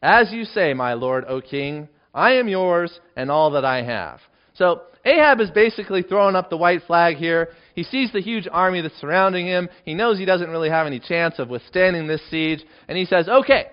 [0.01, 4.21] As you say, my lord, O king, I am yours and all that I have.
[4.57, 7.49] So Ahab is basically throwing up the white flag here.
[7.75, 9.69] He sees the huge army that's surrounding him.
[9.85, 12.63] He knows he doesn't really have any chance of withstanding this siege.
[12.87, 13.67] And he says, Okay,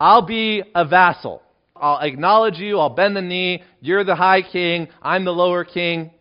[0.00, 1.42] I'll be a vassal.
[1.76, 2.78] I'll acknowledge you.
[2.78, 3.62] I'll bend the knee.
[3.80, 4.88] You're the high king.
[5.02, 6.12] I'm the lower king.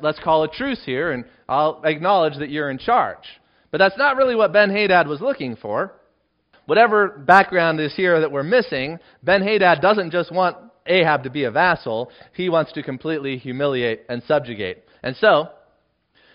[0.00, 3.24] Let's call a truce here, and I'll acknowledge that you're in charge.
[3.70, 5.94] But that's not really what Ben Hadad was looking for.
[6.66, 10.56] Whatever background is here that we're missing, Ben Hadad doesn't just want
[10.88, 14.84] Ahab to be a vassal, he wants to completely humiliate and subjugate.
[15.02, 15.48] And so,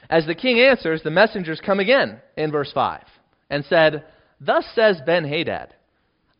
[0.09, 3.03] as the king answers, the messengers come again in verse 5
[3.49, 4.05] and said,
[4.39, 5.73] Thus says Ben Hadad,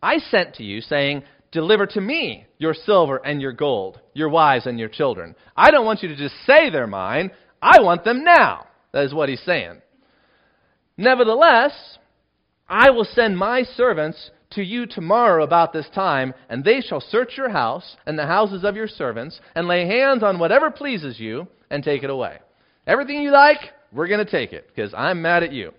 [0.02, 4.66] I sent to you, saying, Deliver to me your silver and your gold, your wives
[4.66, 5.36] and your children.
[5.56, 7.32] I don't want you to just say they're mine.
[7.62, 8.66] I want them now.
[8.92, 9.82] That is what he's saying.
[10.98, 12.00] Nevertheless,
[12.68, 17.38] I will send my servants to you tomorrow about this time, and they shall search
[17.38, 21.48] your house and the houses of your servants, and lay hands on whatever pleases you,
[21.70, 22.40] and take it away.
[22.86, 23.60] Everything you like,
[23.92, 25.74] we're going to take it, because I'm mad at you.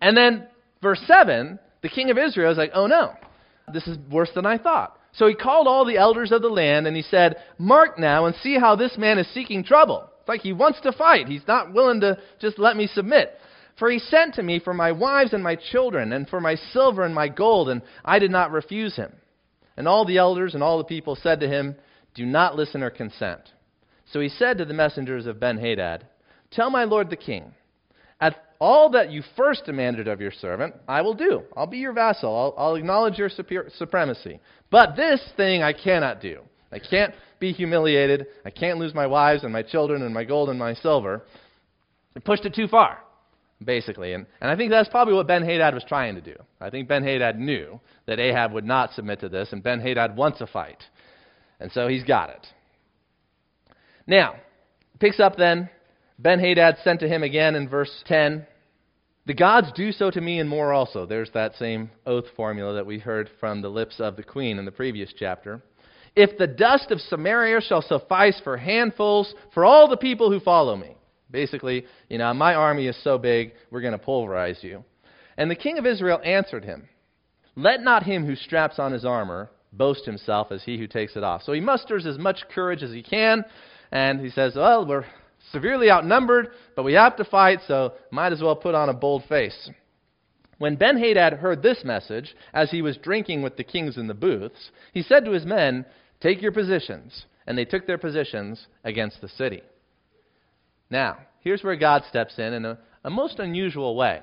[0.00, 0.46] And then,
[0.82, 3.12] verse 7, the king of Israel is like, oh no,
[3.72, 4.96] this is worse than I thought.
[5.12, 8.36] So he called all the elders of the land, and he said, Mark now and
[8.36, 10.08] see how this man is seeking trouble.
[10.20, 11.26] It's like he wants to fight.
[11.26, 13.34] He's not willing to just let me submit.
[13.78, 17.04] For he sent to me for my wives and my children, and for my silver
[17.04, 19.12] and my gold, and I did not refuse him.
[19.76, 21.76] And all the elders and all the people said to him,
[22.14, 23.40] Do not listen or consent.
[24.12, 26.06] So he said to the messengers of Ben Hadad,
[26.50, 27.54] Tell my lord the king,
[28.20, 31.42] at all that you first demanded of your servant, I will do.
[31.56, 32.34] I'll be your vassal.
[32.34, 34.40] I'll, I'll acknowledge your super- supremacy.
[34.70, 36.40] But this thing I cannot do.
[36.72, 38.26] I can't be humiliated.
[38.44, 41.22] I can't lose my wives and my children and my gold and my silver.
[42.16, 42.98] I pushed it too far
[43.62, 44.12] basically.
[44.12, 46.36] And, and I think that's probably what Ben Hadad was trying to do.
[46.60, 50.16] I think Ben Hadad knew that Ahab would not submit to this, and Ben Hadad
[50.16, 50.82] wants a fight.
[51.60, 52.46] And so he's got it.
[54.06, 54.36] Now,
[55.00, 55.68] picks up then.
[56.18, 58.46] Ben Hadad sent to him again in verse 10.
[59.26, 61.04] The gods do so to me and more also.
[61.04, 64.64] There's that same oath formula that we heard from the lips of the queen in
[64.64, 65.60] the previous chapter.
[66.16, 70.76] If the dust of Samaria shall suffice for handfuls for all the people who follow
[70.76, 70.97] me.
[71.30, 74.84] Basically, you know, my army is so big, we're going to pulverize you.
[75.36, 76.88] And the king of Israel answered him,
[77.54, 81.22] Let not him who straps on his armor boast himself as he who takes it
[81.22, 81.42] off.
[81.42, 83.44] So he musters as much courage as he can,
[83.92, 85.04] and he says, Well, we're
[85.52, 89.24] severely outnumbered, but we have to fight, so might as well put on a bold
[89.28, 89.70] face.
[90.58, 94.14] When Ben Hadad heard this message, as he was drinking with the kings in the
[94.14, 95.84] booths, he said to his men,
[96.20, 97.26] Take your positions.
[97.46, 99.62] And they took their positions against the city.
[100.90, 104.20] Now, here's where God steps in in a, a most unusual way.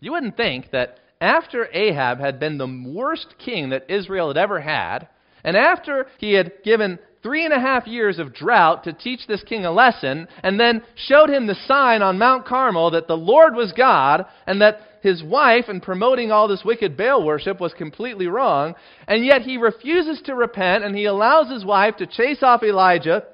[0.00, 4.60] You wouldn't think that after Ahab had been the worst king that Israel had ever
[4.60, 5.08] had,
[5.44, 9.42] and after he had given three and a half years of drought to teach this
[9.44, 13.54] king a lesson, and then showed him the sign on Mount Carmel that the Lord
[13.54, 18.26] was God, and that his wife, in promoting all this wicked Baal worship, was completely
[18.26, 18.74] wrong,
[19.06, 23.24] and yet he refuses to repent, and he allows his wife to chase off Elijah,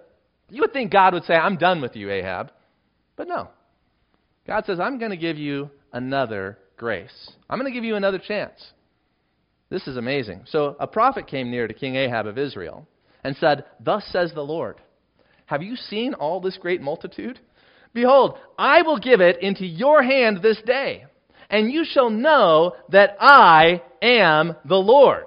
[0.49, 2.51] you would think God would say, I'm done with you, Ahab.
[3.17, 3.49] But no.
[4.47, 7.31] God says, I'm going to give you another grace.
[7.51, 8.65] I'm going to give you another chance.
[9.71, 10.45] This is amazing.
[10.47, 12.87] So a prophet came near to King Ahab of Israel
[13.25, 14.81] and said, Thus says the Lord,
[15.47, 17.41] Have you seen all this great multitude?
[17.93, 21.07] Behold, I will give it into your hand this day,
[21.49, 25.25] and you shall know that I am the Lord.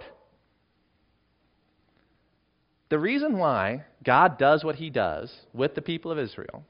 [2.90, 6.64] The reason why God does what he does with the people of Israel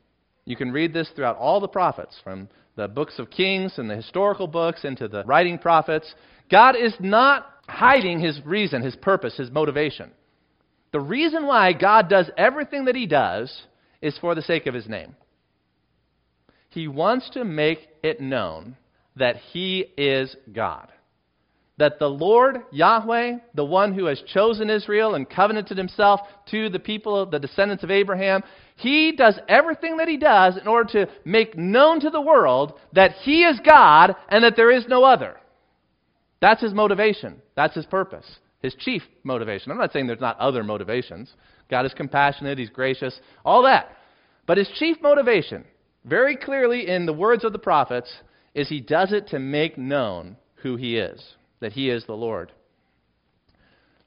[0.49, 3.95] you can read this throughout all the prophets, from the books of Kings and the
[3.95, 6.15] historical books into the writing prophets.
[6.49, 10.09] God is not hiding his reason, his purpose, his motivation.
[10.91, 13.61] The reason why God does everything that he does
[14.01, 15.15] is for the sake of his name.
[16.69, 18.75] He wants to make it known
[19.17, 20.91] that he is God
[21.79, 26.19] that the Lord, Yahweh, the one who has chosen Israel and covenanted himself
[26.51, 28.43] to the people, the descendants of Abraham,
[28.75, 33.13] he does everything that he does in order to make known to the world that
[33.23, 35.37] he is God and that there is no other.
[36.41, 37.41] That's his motivation.
[37.55, 38.25] That's his purpose.
[38.61, 39.71] His chief motivation.
[39.71, 41.33] I'm not saying there's not other motivations.
[41.69, 43.95] God is compassionate, he's gracious, all that.
[44.45, 45.63] But his chief motivation,
[46.03, 48.11] very clearly in the words of the prophets,
[48.53, 52.51] is he does it to make known who he is that he is the Lord.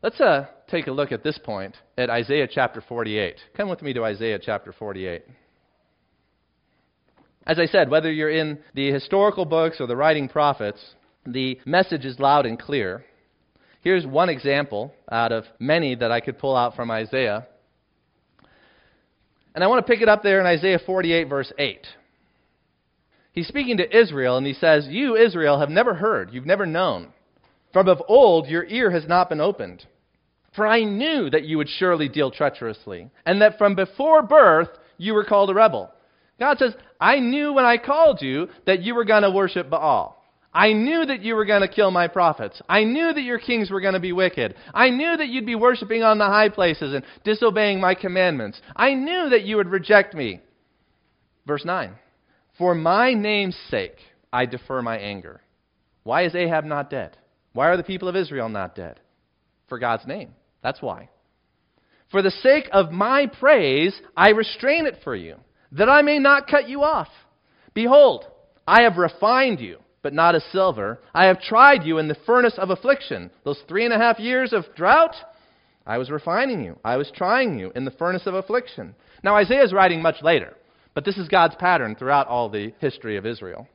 [0.02, 3.36] Let's uh, take a look at this point at Isaiah chapter 48.
[3.56, 5.22] Come with me to Isaiah chapter 48.
[7.46, 10.80] As I said, whether you're in the historical books or the writing prophets,
[11.26, 13.04] the message is loud and clear.
[13.80, 17.46] Here's one example out of many that I could pull out from Isaiah.
[19.54, 21.86] And I want to pick it up there in Isaiah 48, verse 8.
[23.32, 27.12] He's speaking to Israel, and he says, You, Israel, have never heard, you've never known.
[27.72, 29.86] From of old your ear has not been opened.
[30.54, 34.68] For I knew that you would surely deal treacherously, and that from before birth
[34.98, 35.90] you were called a rebel.
[36.38, 40.22] God says, I knew when I called you that you were going to worship Baal.
[40.54, 42.60] I knew that you were going to kill my prophets.
[42.68, 44.54] I knew that your kings were going to be wicked.
[44.74, 48.60] I knew that you'd be worshiping on the high places and disobeying my commandments.
[48.76, 50.40] I knew that you would reject me.
[51.46, 51.94] Verse 9
[52.58, 53.96] For my name's sake,
[54.30, 55.40] I defer my anger.
[56.02, 57.16] Why is Ahab not dead?
[57.52, 59.00] Why are the people of Israel not dead?
[59.68, 60.34] For God's name.
[60.62, 61.08] That's why.
[62.10, 65.36] For the sake of my praise, I restrain it for you,
[65.72, 67.08] that I may not cut you off.
[67.74, 68.26] Behold,
[68.66, 70.98] I have refined you but not as silver.
[71.14, 73.30] I have tried you in the furnace of affliction.
[73.44, 75.14] Those three and a half years of drought,
[75.86, 76.78] I was refining you.
[76.84, 78.94] I was trying you in the furnace of affliction.
[79.22, 80.54] Now, Isaiah is writing much later,
[80.94, 83.68] but this is God's pattern throughout all the history of Israel.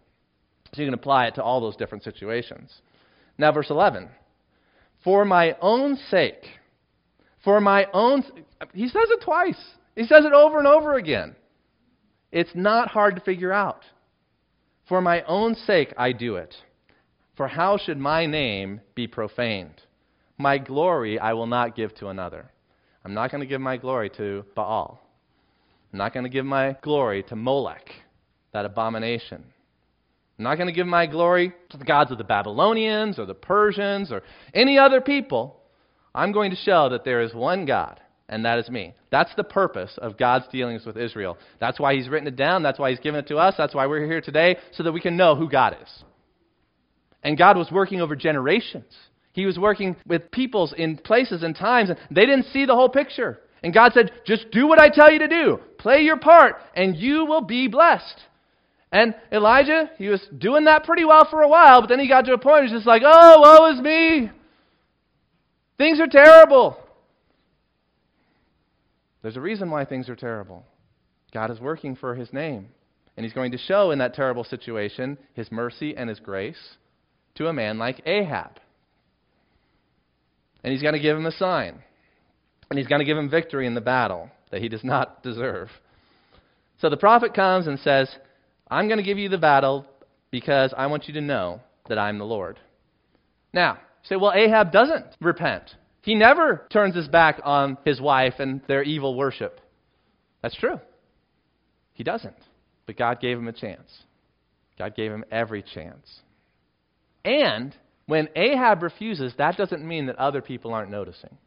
[0.74, 2.74] So you can apply it to all those different situations.
[3.38, 4.10] Now, verse 11.
[5.04, 6.44] For my own sake,
[7.44, 8.24] for my own,
[8.74, 9.60] he says it twice.
[9.96, 11.36] He says it over and over again.
[12.32, 13.84] It's not hard to figure out.
[14.88, 16.56] For my own sake I do it.
[17.36, 19.82] For how should my name be profaned?
[20.38, 22.52] My glory I will not give to another.
[23.06, 25.00] I'm not going to give my glory to Baal.
[25.94, 27.90] I'm not going to give my glory to Molech,
[28.54, 29.46] that abomination.
[30.38, 33.34] I'm not going to give my glory to the gods of the Babylonians or the
[33.34, 34.22] Persians or
[34.54, 35.62] any other people.
[36.14, 38.94] I'm going to show that there is one God and that is me.
[39.10, 41.38] That's the purpose of God's dealings with Israel.
[41.60, 42.62] That's why He's written it down.
[42.62, 43.56] That's why He's given it to us.
[43.58, 46.04] That's why we're here today, so that we can know who God is.
[47.24, 48.94] And God was working over generations.
[49.32, 52.90] He was working with peoples in places and times, and they didn't see the whole
[52.90, 53.40] picture.
[53.64, 55.60] And God said, just do what I tell you to do.
[55.78, 58.22] Play your part, and you will be blessed.
[58.92, 62.26] And Elijah, he was doing that pretty well for a while, but then he got
[62.26, 64.32] to a point where he's just like, oh, woe is me.
[65.78, 66.78] Things are terrible.
[69.22, 70.66] There's a reason why things are terrible.
[71.34, 72.70] God is working for his name.
[73.16, 76.78] And he's going to show in that terrible situation his mercy and his grace
[77.36, 78.60] to a man like Ahab.
[80.64, 81.84] And he's going to give him a sign.
[82.70, 85.70] And he's going to give him victory in the battle that he does not deserve.
[86.80, 88.10] So the prophet comes and says,
[88.70, 89.86] I'm going to give you the battle
[90.32, 92.60] because I want you to know that I'm the Lord.
[93.54, 95.76] Now, you say, well, Ahab doesn't repent.
[96.02, 99.60] He never turns his back on his wife and their evil worship.
[100.42, 100.80] That's true.
[101.94, 102.38] He doesn't.
[102.86, 104.04] But God gave him a chance.
[104.78, 106.22] God gave him every chance.
[107.26, 111.38] And when Ahab refuses, that doesn't mean that other people aren't noticing.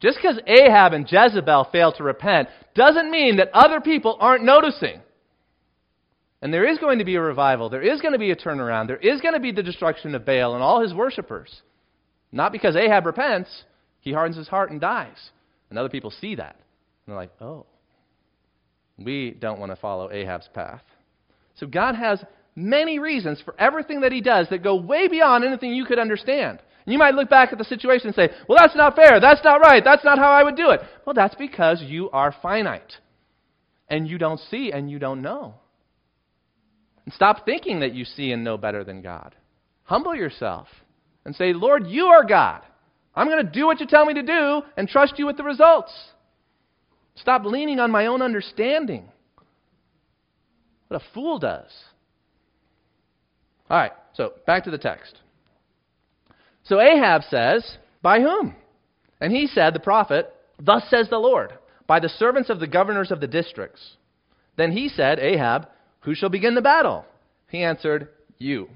[0.00, 5.00] Just because Ahab and Jezebel fail to repent doesn't mean that other people aren't noticing.
[6.44, 7.70] And there is going to be a revival.
[7.70, 8.86] There is going to be a turnaround.
[8.86, 11.62] There is going to be the destruction of Baal and all his worshippers.
[12.32, 13.64] Not because Ahab repents,
[14.00, 15.16] he hardens his heart and dies.
[15.70, 16.56] And other people see that.
[16.56, 17.64] And they're like, oh,
[18.98, 20.82] we don't want to follow Ahab's path.
[21.56, 22.22] So God has
[22.54, 26.58] many reasons for everything that he does that go way beyond anything you could understand.
[26.84, 29.18] And you might look back at the situation and say, well, that's not fair.
[29.18, 29.82] That's not right.
[29.82, 30.82] That's not how I would do it.
[31.06, 32.92] Well, that's because you are finite.
[33.88, 35.54] And you don't see and you don't know.
[37.04, 39.34] And stop thinking that you see and know better than God.
[39.84, 40.68] Humble yourself
[41.24, 42.62] and say, Lord, you are God.
[43.14, 45.44] I'm going to do what you tell me to do and trust you with the
[45.44, 45.92] results.
[47.16, 49.08] Stop leaning on my own understanding.
[50.88, 51.70] What a fool does.
[53.70, 55.18] All right, so back to the text.
[56.64, 58.56] So Ahab says, By whom?
[59.20, 61.52] And he said, the prophet, Thus says the Lord,
[61.86, 63.96] by the servants of the governors of the districts.
[64.56, 65.68] Then he said, Ahab,
[66.04, 67.04] Who shall begin the battle?
[67.48, 68.68] He answered, You.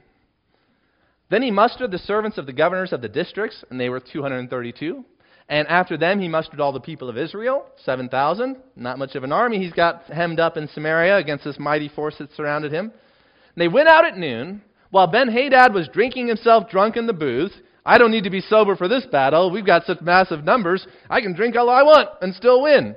[1.31, 5.05] Then he mustered the servants of the governors of the districts, and they were 232.
[5.51, 8.57] And after them, he mustered all the people of Israel, 7,000.
[8.77, 12.17] Not much of an army he's got hemmed up in Samaria against this mighty force
[12.19, 12.87] that surrounded him.
[12.87, 17.13] And they went out at noon, while Ben Hadad was drinking himself drunk in the
[17.13, 17.53] booth.
[17.85, 19.51] I don't need to be sober for this battle.
[19.51, 20.87] We've got such massive numbers.
[21.09, 22.97] I can drink all I want and still win.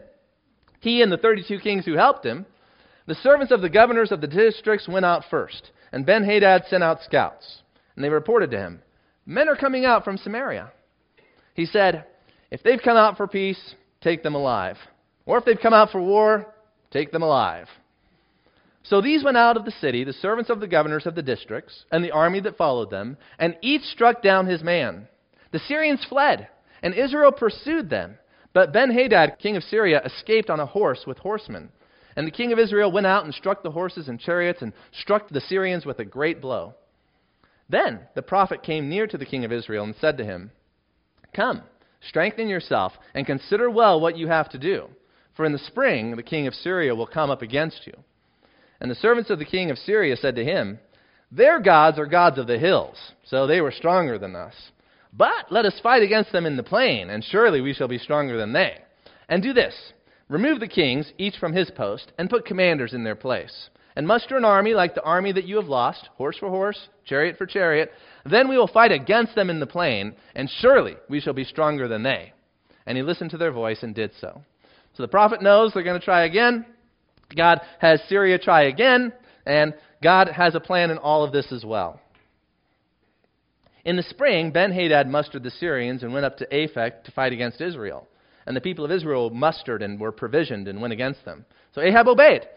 [0.82, 2.46] He and the 32 kings who helped him.
[3.08, 6.84] The servants of the governors of the districts went out first, and Ben Hadad sent
[6.84, 7.62] out scouts.
[7.96, 8.82] And they reported to him,
[9.26, 10.72] Men are coming out from Samaria.
[11.54, 12.06] He said,
[12.50, 14.78] If they've come out for peace, take them alive.
[15.26, 16.54] Or if they've come out for war,
[16.92, 17.68] take them alive.
[18.84, 21.86] So these went out of the city, the servants of the governors of the districts,
[21.92, 25.08] and the army that followed them, and each struck down his man.
[25.52, 26.48] The Syrians fled,
[26.82, 28.18] and Israel pursued them.
[28.54, 31.70] But Ben Hadad, king of Syria, escaped on a horse with horsemen.
[32.16, 35.30] And the king of Israel went out and struck the horses and chariots and struck
[35.30, 36.76] the Syrians with a great blow.
[37.70, 40.52] Then the prophet came near to the king of Israel and said to him,
[41.34, 41.64] Come,
[42.02, 44.88] strengthen yourself, and consider well what you have to do.
[45.36, 47.94] For in the spring the king of Syria will come up against you.
[48.82, 50.80] And the servants of the king of Syria said to him,
[51.32, 54.56] Their gods are gods of the hills, so they were stronger than us.
[55.14, 58.38] But let us fight against them in the plain, and surely we shall be stronger
[58.38, 58.80] than they.
[59.30, 59.94] And do this
[60.32, 64.38] remove the kings, each from his post, and put commanders in their place and muster
[64.38, 67.92] an army like the army that you have lost, horse for horse, chariot for chariot.
[68.26, 71.88] Then we will fight against them in the plain, and surely we shall be stronger
[71.88, 72.34] than they.
[72.86, 74.42] And he listened to their voice and did so.
[74.96, 76.66] So the prophet knows they're going to try again.
[77.36, 79.14] God has Syria try again,
[79.46, 82.00] and God has a plan in all of this as well.
[83.84, 87.34] In the spring, Ben Hadad mustered the Syrians and went up to Aphek to fight
[87.34, 88.08] against Israel.
[88.52, 91.46] And the people of Israel mustered and were provisioned and went against them.
[91.74, 92.50] So Ahab obeyed.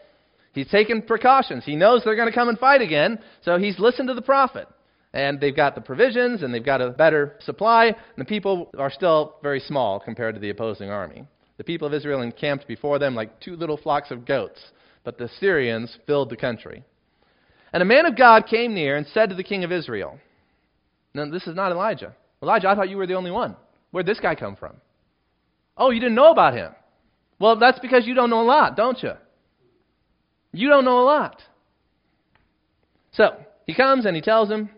[0.51, 1.63] He's taken precautions.
[1.63, 4.67] He knows they're going to come and fight again, so he's listened to the prophet.
[5.13, 7.85] And they've got the provisions and they've got a better supply.
[7.85, 11.25] And the people are still very small compared to the opposing army.
[11.55, 14.59] The people of Israel encamped before them like two little flocks of goats,
[15.05, 16.83] but the Syrians filled the country.
[17.71, 20.19] And a man of God came near and said to the king of Israel,
[21.13, 22.13] No, this is not Elijah.
[22.43, 23.55] Elijah, I thought you were the only one.
[23.91, 24.75] Where'd this guy come from?
[25.77, 26.73] Oh, you didn't know about him.
[27.39, 29.13] Well, that's because you don't know a lot, don't you?
[30.53, 31.41] You don't know a lot.
[33.11, 34.69] So, he comes and he tells him,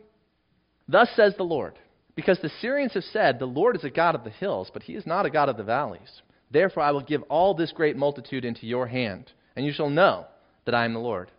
[0.87, 1.75] Thus says the Lord,
[2.15, 4.93] because the Syrians have said, The Lord is a God of the hills, but he
[4.93, 6.21] is not a God of the valleys.
[6.49, 10.25] Therefore, I will give all this great multitude into your hand, and you shall know
[10.65, 11.29] that I am the Lord.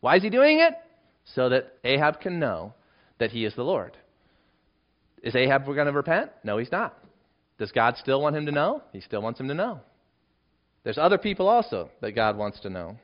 [0.00, 0.74] Why is he doing it?
[1.34, 2.74] So that Ahab can know
[3.18, 3.96] that he is the Lord.
[5.22, 6.30] Is Ahab going to repent?
[6.44, 6.96] No, he's not.
[7.58, 8.82] Does God still want him to know?
[8.92, 9.80] He still wants him to know.
[10.84, 12.96] There's other people also that God wants to know.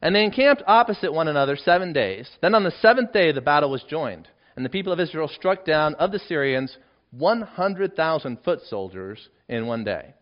[0.00, 2.28] And they encamped opposite one another seven days.
[2.40, 5.64] Then on the seventh day the battle was joined, and the people of Israel struck
[5.64, 6.76] down of the Syrians
[7.10, 10.14] 100,000 foot soldiers in one day.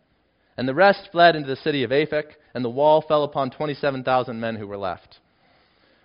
[0.57, 4.39] And the rest fled into the city of Aphek, and the wall fell upon 27,000
[4.39, 5.19] men who were left.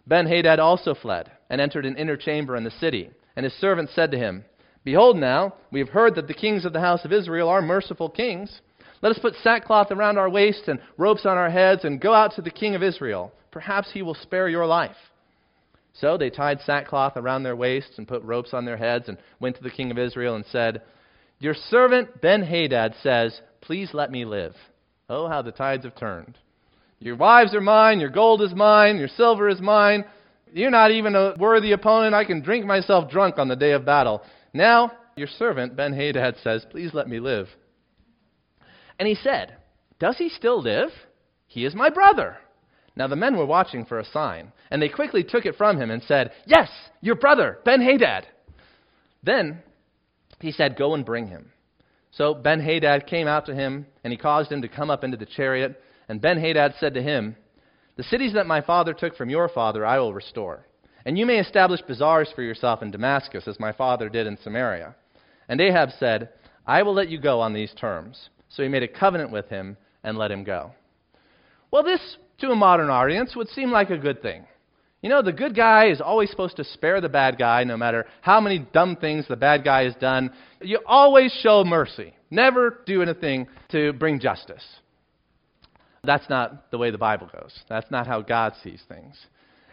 [0.06, 3.10] Ben Hadad also fled, and entered an inner chamber in the city.
[3.36, 4.44] And his servants said to him,
[4.84, 8.08] Behold, now, we have heard that the kings of the house of Israel are merciful
[8.08, 8.60] kings.
[9.02, 12.34] Let us put sackcloth around our waists and ropes on our heads, and go out
[12.36, 14.96] to the king of Israel Perhaps he will spare your life.
[15.92, 19.56] So they tied sackcloth around their waists and put ropes on their heads and went
[19.56, 20.82] to the king of Israel and said,
[21.40, 24.54] Your servant Ben Hadad says, Please let me live.
[25.08, 26.38] Oh, how the tides have turned.
[27.00, 30.04] Your wives are mine, your gold is mine, your silver is mine.
[30.52, 32.14] You're not even a worthy opponent.
[32.14, 34.22] I can drink myself drunk on the day of battle.
[34.52, 37.48] Now, your servant Ben Hadad says, Please let me live.
[38.98, 39.56] And he said,
[39.98, 40.90] Does he still live?
[41.46, 42.38] He is my brother.
[42.96, 45.90] Now the men were watching for a sign, and they quickly took it from him
[45.90, 46.70] and said, Yes,
[47.00, 48.26] your brother, Ben Hadad.
[49.22, 49.62] Then
[50.40, 51.52] he said, Go and bring him.
[52.10, 55.16] So Ben Hadad came out to him, and he caused him to come up into
[55.16, 55.80] the chariot.
[56.08, 57.36] And Ben Hadad said to him,
[57.96, 60.66] The cities that my father took from your father I will restore.
[61.04, 64.94] And you may establish bazaars for yourself in Damascus, as my father did in Samaria.
[65.48, 66.30] And Ahab said,
[66.66, 68.28] I will let you go on these terms.
[68.48, 70.72] So he made a covenant with him and let him go.
[71.70, 74.44] Well, this to a modern audience would seem like a good thing.
[75.02, 78.06] You know, the good guy is always supposed to spare the bad guy no matter
[78.20, 80.30] how many dumb things the bad guy has done.
[80.60, 82.12] You always show mercy.
[82.30, 84.64] Never do anything to bring justice.
[86.04, 87.58] That's not the way the Bible goes.
[87.68, 89.16] That's not how God sees things.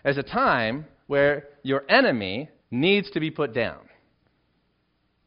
[0.04, 3.80] There's a time where your enemy needs to be put down.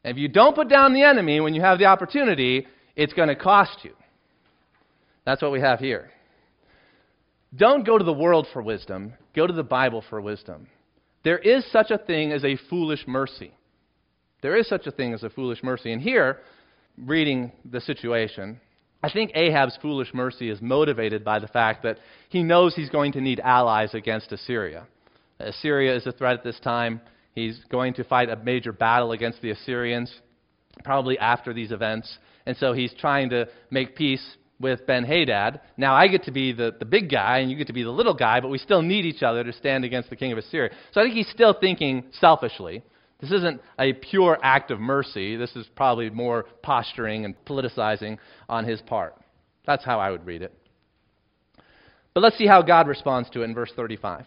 [0.05, 2.67] And if you don't put down the enemy when you have the opportunity,
[2.97, 3.95] it's going to cost you.
[5.25, 6.11] That's what we have here.
[7.55, 10.69] Don't go to the world for wisdom, go to the Bible for wisdom.
[11.25, 13.53] There is such a thing as a foolish mercy.
[14.43, 15.93] There is such a thing as a foolish mercy.
[15.93, 16.39] And here,
[16.97, 18.61] reading the situation,
[19.03, 23.13] I think Ahab's foolish mercy is motivated by the fact that he knows he's going
[23.13, 24.87] to need allies against Assyria.
[25.49, 27.01] Assyria is a threat at this time.
[27.35, 30.13] He's going to fight a major battle against the Assyrians,
[30.85, 32.19] probably after these events.
[32.47, 34.25] And so he's trying to make peace
[34.59, 35.61] with Ben Hadad.
[35.77, 37.91] Now I get to be the, the big guy and you get to be the
[37.91, 40.71] little guy, but we still need each other to stand against the king of Assyria.
[40.93, 42.83] So I think he's still thinking selfishly.
[43.21, 45.37] This isn't a pure act of mercy.
[45.37, 48.19] This is probably more posturing and politicizing
[48.49, 49.15] on his part.
[49.67, 50.55] That's how I would read it.
[52.15, 54.27] But let's see how God responds to it in verse 35.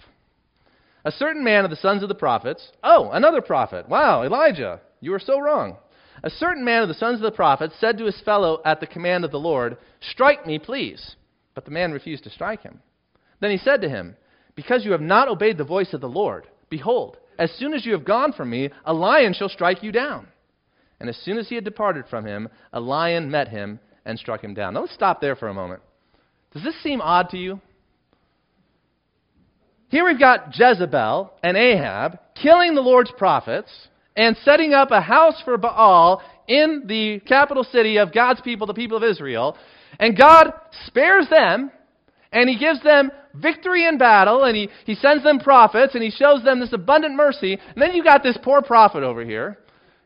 [1.06, 3.90] A certain man of the sons of the prophets, oh, another prophet.
[3.90, 5.78] Wow, Elijah, you were so wrong.
[6.24, 8.88] A certain man of the sons of the prophets said to his fellow at the
[8.88, 11.16] command of the Lord, Strike me, please.
[11.56, 12.80] But the man refused to strike him.
[13.42, 14.16] Then he said to him,
[14.56, 17.92] Because you have not obeyed the voice of the Lord, behold, as soon as you
[17.92, 20.28] have gone from me, a lion shall strike you down.
[21.00, 24.42] And as soon as he had departed from him, a lion met him and struck
[24.42, 24.74] him down.
[24.74, 25.82] Now let's stop there for a moment.
[26.54, 27.60] Does this seem odd to you?
[29.94, 33.70] Here we've got Jezebel and Ahab killing the Lord's prophets
[34.16, 38.74] and setting up a house for Baal in the capital city of God's people, the
[38.74, 39.56] people of Israel.
[40.00, 40.52] And God
[40.88, 41.70] spares them
[42.32, 46.10] and he gives them victory in battle and he, he sends them prophets and he
[46.10, 47.54] shows them this abundant mercy.
[47.54, 49.60] And then you got this poor prophet over here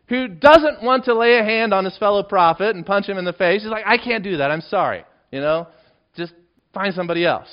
[0.10, 3.24] who doesn't want to lay a hand on his fellow prophet and punch him in
[3.24, 3.62] the face.
[3.62, 4.52] He's like, I can't do that.
[4.52, 5.06] I'm sorry.
[5.32, 5.68] You know,
[6.18, 6.34] just
[6.74, 7.48] find somebody else.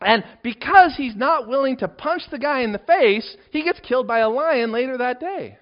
[0.00, 4.06] And because he's not willing to punch the guy in the face, he gets killed
[4.06, 5.58] by a lion later that day.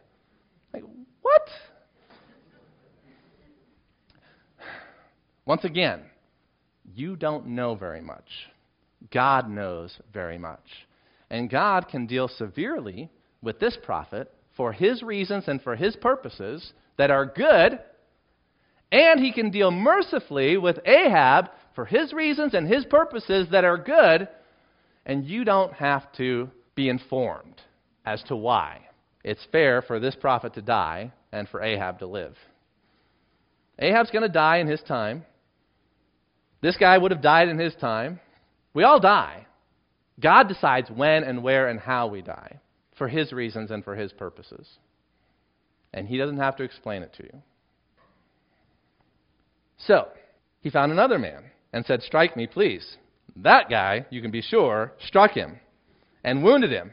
[0.72, 0.84] Like,
[1.22, 1.48] what?
[5.46, 6.00] Once again,
[6.94, 8.28] you don't know very much.
[9.12, 10.64] God knows very much.
[11.30, 13.10] And God can deal severely
[13.42, 17.78] with this prophet for his reasons and for his purposes that are good,
[18.92, 23.78] and he can deal mercifully with Ahab for his reasons and his purposes that are
[23.78, 24.28] good,
[25.06, 27.60] and you don't have to be informed
[28.04, 28.80] as to why.
[29.22, 32.36] It's fair for this prophet to die and for Ahab to live.
[33.78, 35.24] Ahab's going to die in his time.
[36.60, 38.20] This guy would have died in his time.
[38.72, 39.46] We all die.
[40.20, 42.60] God decides when and where and how we die
[42.96, 44.68] for his reasons and for his purposes.
[45.92, 47.42] And he doesn't have to explain it to you.
[49.78, 50.08] So,
[50.60, 51.44] he found another man
[51.74, 52.96] and said, Strike me, please.
[53.36, 55.58] That guy, you can be sure, struck him
[56.22, 56.92] and wounded him.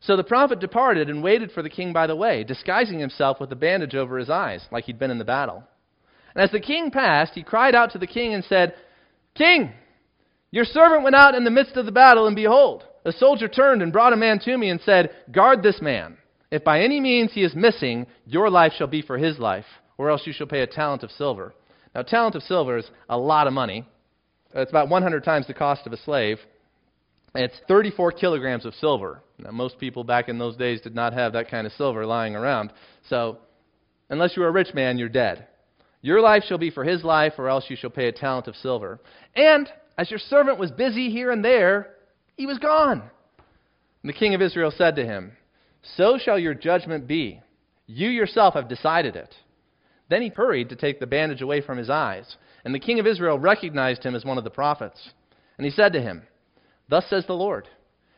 [0.00, 3.50] So the prophet departed and waited for the king by the way, disguising himself with
[3.52, 5.62] a bandage over his eyes, like he'd been in the battle.
[6.34, 8.74] And as the king passed, he cried out to the king and said,
[9.34, 9.72] King,
[10.50, 13.82] your servant went out in the midst of the battle, and behold, a soldier turned
[13.82, 16.16] and brought a man to me and said, Guard this man.
[16.50, 19.66] If by any means he is missing, your life shall be for his life,
[19.96, 21.54] or else you shall pay a talent of silver.
[21.96, 23.88] Now, a talent of silver is a lot of money.
[24.54, 26.38] It's about 100 times the cost of a slave.
[27.34, 29.22] It's 34 kilograms of silver.
[29.38, 32.36] Now, most people back in those days did not have that kind of silver lying
[32.36, 32.74] around.
[33.08, 33.38] So,
[34.10, 35.46] unless you were a rich man, you're dead.
[36.02, 38.56] Your life shall be for his life, or else you shall pay a talent of
[38.56, 39.00] silver.
[39.34, 39.66] And
[39.96, 41.94] as your servant was busy here and there,
[42.36, 43.00] he was gone.
[44.02, 45.32] And the king of Israel said to him,
[45.96, 47.40] So shall your judgment be.
[47.86, 49.34] You yourself have decided it.
[50.08, 52.36] Then he hurried to take the bandage away from his eyes.
[52.64, 55.10] And the king of Israel recognized him as one of the prophets.
[55.58, 56.22] And he said to him,
[56.88, 57.68] Thus says the Lord,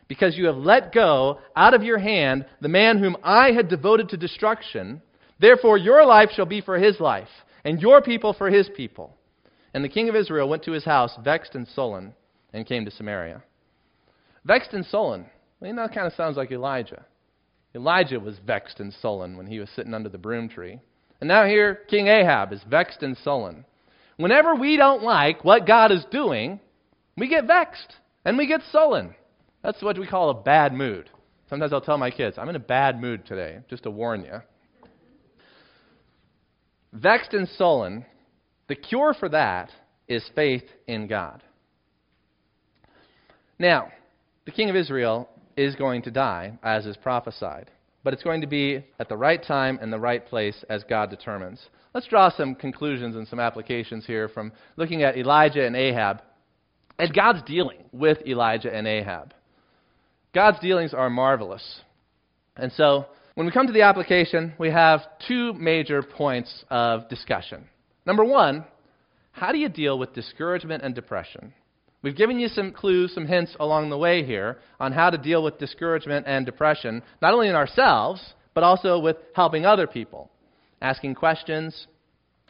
[0.08, 4.08] because you have let go out of your hand the man whom I had devoted
[4.10, 5.02] to destruction,
[5.38, 7.28] therefore your life shall be for his life,
[7.64, 9.14] and your people for his people.
[9.74, 12.14] And the king of Israel went to his house, vexed and sullen,
[12.52, 13.42] and came to Samaria.
[14.44, 15.26] Vexed and sullen.
[15.60, 17.04] Well, you know, that kind of sounds like Elijah.
[17.74, 20.80] Elijah was vexed and sullen when he was sitting under the broom tree.
[21.20, 23.64] And now here, King Ahab is vexed and sullen.
[24.16, 26.60] Whenever we don't like what God is doing,
[27.16, 29.14] we get vexed and we get sullen.
[29.62, 31.10] That's what we call a bad mood.
[31.50, 34.40] Sometimes I'll tell my kids, I'm in a bad mood today, just to warn you.
[36.92, 38.04] Vexed and sullen,
[38.68, 39.70] the cure for that
[40.06, 41.42] is faith in God.
[43.58, 43.88] Now,
[44.44, 47.70] the king of Israel is going to die, as is prophesied
[48.04, 51.10] but it's going to be at the right time and the right place as God
[51.10, 51.60] determines.
[51.94, 56.22] Let's draw some conclusions and some applications here from looking at Elijah and Ahab
[56.98, 59.32] and God's dealing with Elijah and Ahab.
[60.34, 61.80] God's dealings are marvelous.
[62.56, 67.68] And so, when we come to the application, we have two major points of discussion.
[68.04, 68.64] Number one,
[69.30, 71.54] how do you deal with discouragement and depression?
[72.02, 75.42] We've given you some clues, some hints along the way here on how to deal
[75.42, 80.30] with discouragement and depression, not only in ourselves, but also with helping other people.
[80.80, 81.88] Asking questions,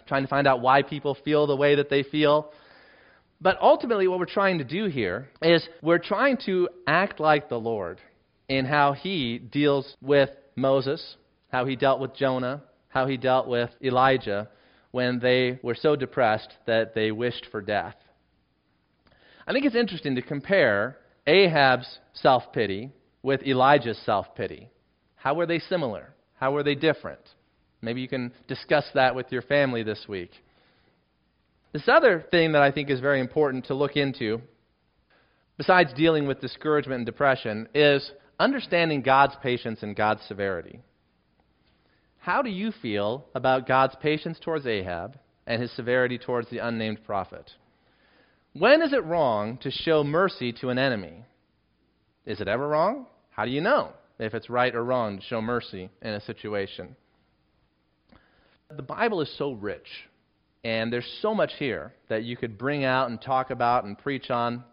[0.06, 2.52] trying to find out why people feel the way that they feel.
[3.40, 7.58] But ultimately, what we're trying to do here is we're trying to act like the
[7.58, 8.00] Lord
[8.48, 11.16] in how He deals with Moses,
[11.50, 14.48] how He dealt with Jonah, how He dealt with Elijah
[14.90, 17.94] when they were so depressed that they wished for death.
[19.48, 22.92] I think it's interesting to compare Ahab's self pity
[23.22, 24.68] with Elijah's self pity.
[25.16, 26.10] How were they similar?
[26.34, 27.22] How were they different?
[27.80, 30.32] Maybe you can discuss that with your family this week.
[31.72, 34.42] This other thing that I think is very important to look into,
[35.56, 40.80] besides dealing with discouragement and depression, is understanding God's patience and God's severity.
[42.18, 47.02] how do you feel about God's patience towards Ahab and his severity towards the unnamed
[47.06, 47.50] prophet?
[48.58, 51.24] When is it wrong to show mercy to an enemy?
[52.26, 53.06] Is it ever wrong?
[53.30, 56.96] How do you know if it's right or wrong to show mercy in a situation?
[58.74, 59.86] The Bible is so rich,
[60.64, 64.28] and there's so much here that you could bring out and talk about and preach
[64.28, 64.64] on.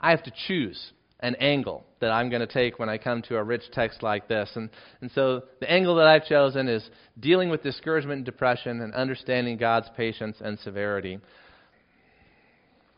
[0.00, 3.36] I have to choose an angle that I'm going to take when I come to
[3.36, 4.50] a rich text like this.
[4.56, 4.68] And,
[5.00, 9.56] and so the angle that I've chosen is dealing with discouragement and depression and understanding
[9.56, 11.20] God's patience and severity.